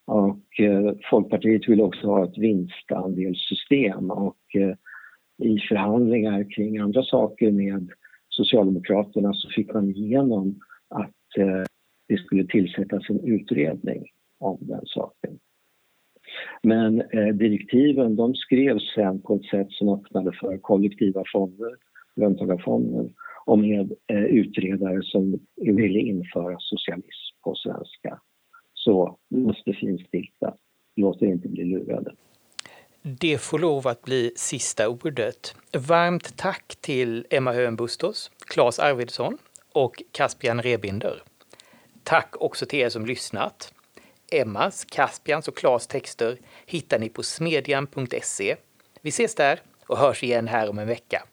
Och 0.05 0.59
eh, 0.59 0.93
Folkpartiet 1.09 1.69
vill 1.69 1.81
också 1.81 2.07
ha 2.07 2.25
ett 2.25 2.37
vinstandelssystem 2.37 4.11
och 4.11 4.55
eh, 4.55 4.75
i 5.47 5.59
förhandlingar 5.69 6.51
kring 6.55 6.77
andra 6.77 7.03
saker 7.03 7.51
med 7.51 7.89
Socialdemokraterna 8.29 9.33
så 9.33 9.49
fick 9.49 9.73
man 9.73 9.89
igenom 9.89 10.59
att 10.89 11.37
eh, 11.37 11.63
det 12.07 12.17
skulle 12.17 12.47
tillsättas 12.47 13.09
en 13.09 13.27
utredning 13.27 14.03
om 14.39 14.57
den 14.61 14.85
saken. 14.85 15.39
Men 16.63 17.01
eh, 17.01 17.27
direktiven 17.27 18.15
de 18.15 18.35
skrevs 18.35 18.93
sen 18.95 19.21
på 19.21 19.35
ett 19.35 19.45
sätt 19.45 19.71
som 19.71 19.89
öppnade 19.89 20.31
för 20.31 20.57
kollektiva 20.57 21.23
fonder, 21.33 21.75
löntagarfonder 22.15 23.09
och 23.45 23.59
med 23.59 23.93
eh, 24.07 24.23
utredare 24.23 25.03
som 25.03 25.39
ville 25.55 25.99
införa 25.99 26.55
socialism 26.59 27.41
på 27.43 27.55
svenska. 27.55 28.19
Så 28.83 29.17
måste 29.29 29.73
finstilta, 29.73 30.53
låt 30.95 31.21
er 31.21 31.27
inte 31.27 31.47
bli 31.47 31.63
lurade. 31.63 32.15
Det 33.01 33.37
får 33.37 33.59
lov 33.59 33.87
att 33.87 34.01
bli 34.01 34.31
sista 34.35 34.89
ordet. 34.89 35.55
Varmt 35.73 36.37
tack 36.37 36.75
till 36.81 37.25
Emma 37.29 37.51
Höön 37.53 37.75
Bustos, 37.75 38.31
Claes 38.47 38.79
Arvidsson 38.79 39.37
och 39.73 40.03
Caspian 40.11 40.61
Rebinder. 40.61 41.23
Tack 42.03 42.41
också 42.41 42.65
till 42.65 42.79
er 42.79 42.89
som 42.89 43.05
lyssnat. 43.05 43.73
Emmas, 44.31 44.85
Caspians 44.85 45.47
och 45.47 45.57
Claes 45.57 45.87
texter 45.87 46.37
hittar 46.65 46.99
ni 46.99 47.09
på 47.09 47.23
smedjan.se. 47.23 48.55
Vi 49.01 49.09
ses 49.09 49.35
där 49.35 49.59
och 49.87 49.97
hörs 49.97 50.23
igen 50.23 50.47
här 50.47 50.69
om 50.69 50.79
en 50.79 50.87
vecka. 50.87 51.23